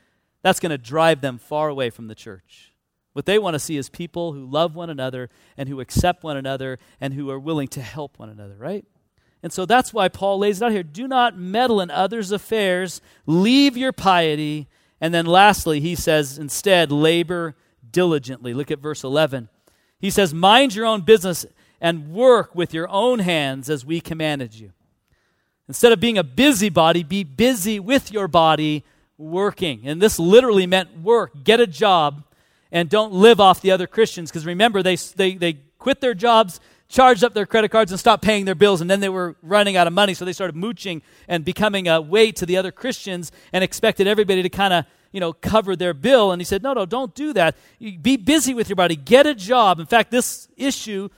[0.43, 2.66] that's going to drive them far away from the church.
[3.17, 6.37] What they want to see is people who love one another and who accept one
[6.37, 8.85] another and who are willing to help one another, right?
[9.41, 10.83] And so that's why Paul lays it out here.
[10.83, 14.67] Do not meddle in others' affairs, leave your piety.
[15.01, 17.55] And then lastly, he says, instead, labor
[17.89, 18.53] diligently.
[18.53, 19.49] Look at verse 11.
[19.97, 21.43] He says, Mind your own business
[21.81, 24.73] and work with your own hands as we commanded you.
[25.67, 28.83] Instead of being a busybody, be busy with your body
[29.17, 29.87] working.
[29.87, 32.23] And this literally meant work, get a job,
[32.71, 34.29] and don't live off the other Christians.
[34.29, 38.23] Because remember, they, they, they quit their jobs, charged up their credit cards, and stopped
[38.23, 40.13] paying their bills, and then they were running out of money.
[40.13, 44.41] So they started mooching and becoming a weight to the other Christians and expected everybody
[44.43, 46.31] to kind of you know, cover their bill.
[46.31, 47.55] And he said, no, no, don't do that.
[47.79, 48.95] Be busy with your body.
[48.95, 49.79] Get a job.
[49.79, 51.09] In fact, this issue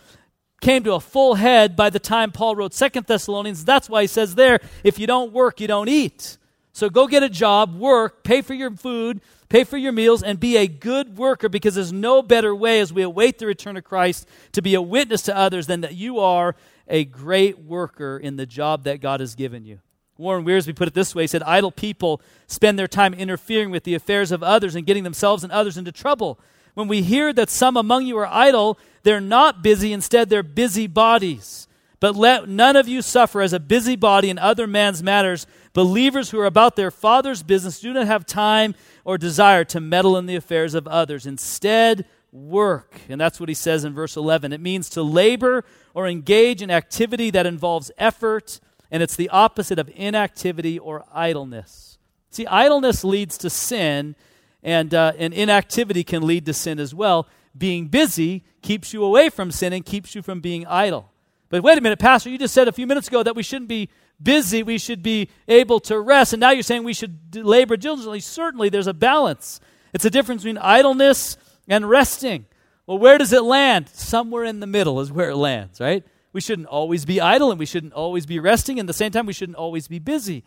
[0.62, 3.66] came to a full head by the time Paul wrote Second Thessalonians.
[3.66, 6.38] That's why he says there, if you don't work, you don't eat.
[6.74, 10.40] So go get a job, work, pay for your food, pay for your meals, and
[10.40, 13.84] be a good worker because there's no better way as we await the return of
[13.84, 16.56] Christ to be a witness to others than that you are
[16.88, 19.80] a great worker in the job that God has given you.
[20.18, 23.86] Warren Wiersbe put it this way he said, Idle people spend their time interfering with
[23.86, 26.40] the affairs of others and getting themselves and others into trouble.
[26.74, 30.88] When we hear that some among you are idle, they're not busy, instead, they're busy
[30.88, 31.69] bodies.
[32.00, 35.46] But let none of you suffer as a busybody in other man's matters.
[35.74, 38.74] Believers who are about their Father's business do not have time
[39.04, 41.26] or desire to meddle in the affairs of others.
[41.26, 43.02] Instead, work.
[43.10, 44.54] And that's what he says in verse 11.
[44.54, 48.60] It means to labor or engage in activity that involves effort,
[48.92, 51.98] and it's the opposite of inactivity or idleness.
[52.30, 54.16] See, idleness leads to sin,
[54.64, 57.28] and, uh, and inactivity can lead to sin as well.
[57.58, 61.09] Being busy keeps you away from sin and keeps you from being idle.
[61.50, 63.70] But wait a minute, Pastor, you just said a few minutes ago that we shouldn't
[63.70, 63.90] be
[64.22, 68.20] busy, we should be able to rest, and now you're saying we should labor diligently.
[68.20, 69.60] Certainly, there's a balance.
[69.94, 71.38] It's a difference between idleness
[71.68, 72.46] and resting.
[72.86, 73.90] Well, where does it land?
[73.90, 76.04] Somewhere in the middle is where it lands, right?
[76.34, 78.80] We shouldn't always be idle and we shouldn't always be resting.
[78.80, 80.44] And at the same time, we shouldn't always be busy.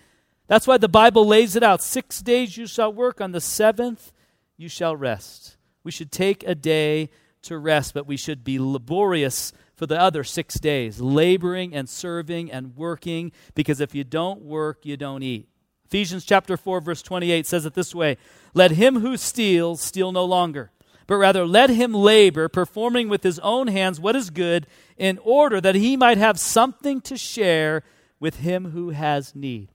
[0.46, 1.82] That's why the Bible lays it out.
[1.82, 4.12] Six days you shall work, on the seventh
[4.56, 5.56] you shall rest.
[5.84, 7.10] We should take a day
[7.42, 12.52] to rest, but we should be laborious for the other six days, laboring and serving
[12.52, 15.48] and working, because if you don't work, you don't eat.
[15.86, 18.16] Ephesians chapter 4, verse 28 says it this way
[18.54, 20.70] Let him who steals steal no longer,
[21.08, 25.60] but rather let him labor, performing with his own hands what is good, in order
[25.60, 27.82] that he might have something to share
[28.20, 29.71] with him who has need.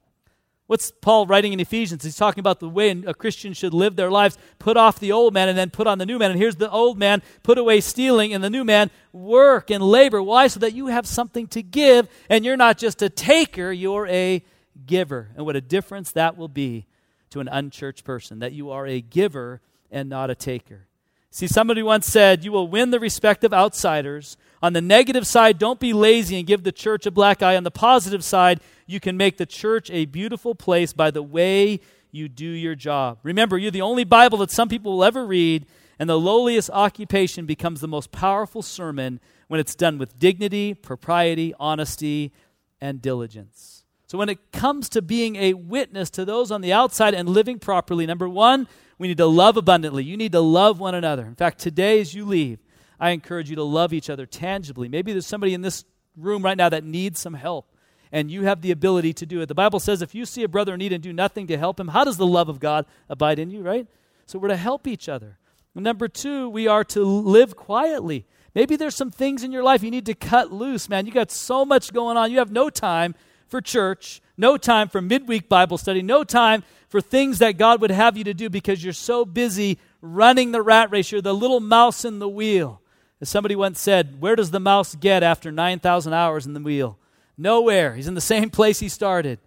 [0.68, 2.04] What's Paul writing in Ephesians?
[2.04, 4.36] He's talking about the way a Christian should live their lives.
[4.58, 6.30] Put off the old man and then put on the new man.
[6.30, 10.22] And here's the old man, put away stealing, and the new man, work and labor.
[10.22, 10.46] Why?
[10.46, 14.44] So that you have something to give, and you're not just a taker, you're a
[14.84, 15.30] giver.
[15.36, 16.84] And what a difference that will be
[17.30, 20.86] to an unchurched person, that you are a giver and not a taker.
[21.30, 24.36] See, somebody once said, You will win the respect of outsiders.
[24.62, 27.56] On the negative side, don't be lazy and give the church a black eye.
[27.56, 31.78] On the positive side, you can make the church a beautiful place by the way
[32.10, 33.18] you do your job.
[33.22, 35.66] Remember, you're the only Bible that some people will ever read,
[35.98, 41.54] and the lowliest occupation becomes the most powerful sermon when it's done with dignity, propriety,
[41.60, 42.32] honesty,
[42.80, 43.84] and diligence.
[44.06, 47.58] So, when it comes to being a witness to those on the outside and living
[47.58, 48.66] properly, number one,
[48.96, 50.02] we need to love abundantly.
[50.02, 51.26] You need to love one another.
[51.26, 52.58] In fact, today as you leave,
[52.98, 54.88] I encourage you to love each other tangibly.
[54.88, 55.84] Maybe there's somebody in this
[56.16, 57.70] room right now that needs some help,
[58.12, 59.46] and you have the ability to do it.
[59.46, 61.78] The Bible says if you see a brother in need and do nothing to help
[61.78, 63.86] him, how does the love of God abide in you, right?
[64.26, 65.38] So we're to help each other.
[65.74, 68.26] Number two, we are to live quietly.
[68.54, 71.06] Maybe there's some things in your life you need to cut loose, man.
[71.06, 72.30] You got so much going on.
[72.32, 73.14] You have no time
[73.46, 77.90] for church, no time for midweek Bible study, no time for things that God would
[77.90, 81.12] have you to do because you're so busy running the rat race.
[81.12, 82.80] You're the little mouse in the wheel.
[83.20, 86.98] As somebody once said, Where does the mouse get after 9,000 hours in the wheel?
[87.38, 87.94] Nowhere.
[87.94, 89.38] He's in the same place he started.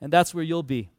[0.00, 0.90] And that's where you'll be.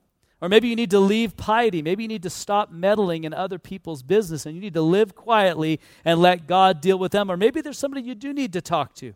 [0.42, 1.82] Or maybe you need to leave piety.
[1.82, 5.16] Maybe you need to stop meddling in other people's business and you need to live
[5.16, 7.32] quietly and let God deal with them.
[7.32, 9.14] Or maybe there's somebody you do need to talk to.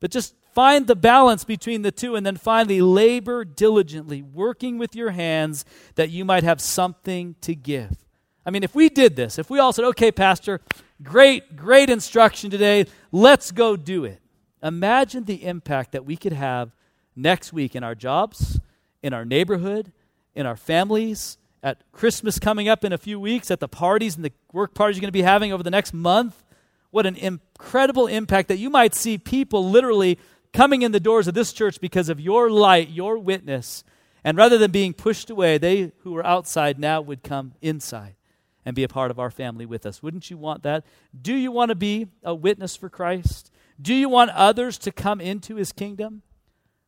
[0.00, 2.14] But just find the balance between the two.
[2.14, 5.64] And then finally, labor diligently, working with your hands
[5.94, 8.04] that you might have something to give.
[8.44, 10.60] I mean, if we did this, if we all said, okay, Pastor,
[11.02, 14.20] great, great instruction today, let's go do it.
[14.66, 16.74] Imagine the impact that we could have
[17.14, 18.60] next week in our jobs,
[19.00, 19.92] in our neighborhood,
[20.34, 24.24] in our families, at Christmas coming up in a few weeks, at the parties and
[24.24, 26.42] the work parties you're going to be having over the next month.
[26.90, 30.18] What an incredible impact that you might see people literally
[30.52, 33.84] coming in the doors of this church because of your light, your witness.
[34.24, 38.16] And rather than being pushed away, they who are outside now would come inside
[38.64, 40.02] and be a part of our family with us.
[40.02, 40.84] Wouldn't you want that?
[41.20, 43.52] Do you want to be a witness for Christ?
[43.80, 46.22] Do you want others to come into his kingdom?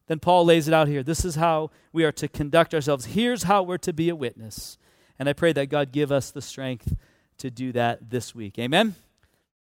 [0.07, 1.03] Then Paul lays it out here.
[1.03, 3.07] This is how we are to conduct ourselves.
[3.07, 4.79] Here's how we're to be a witness.
[5.19, 6.95] And I pray that God give us the strength
[7.39, 8.59] to do that this week.
[8.59, 8.95] Amen.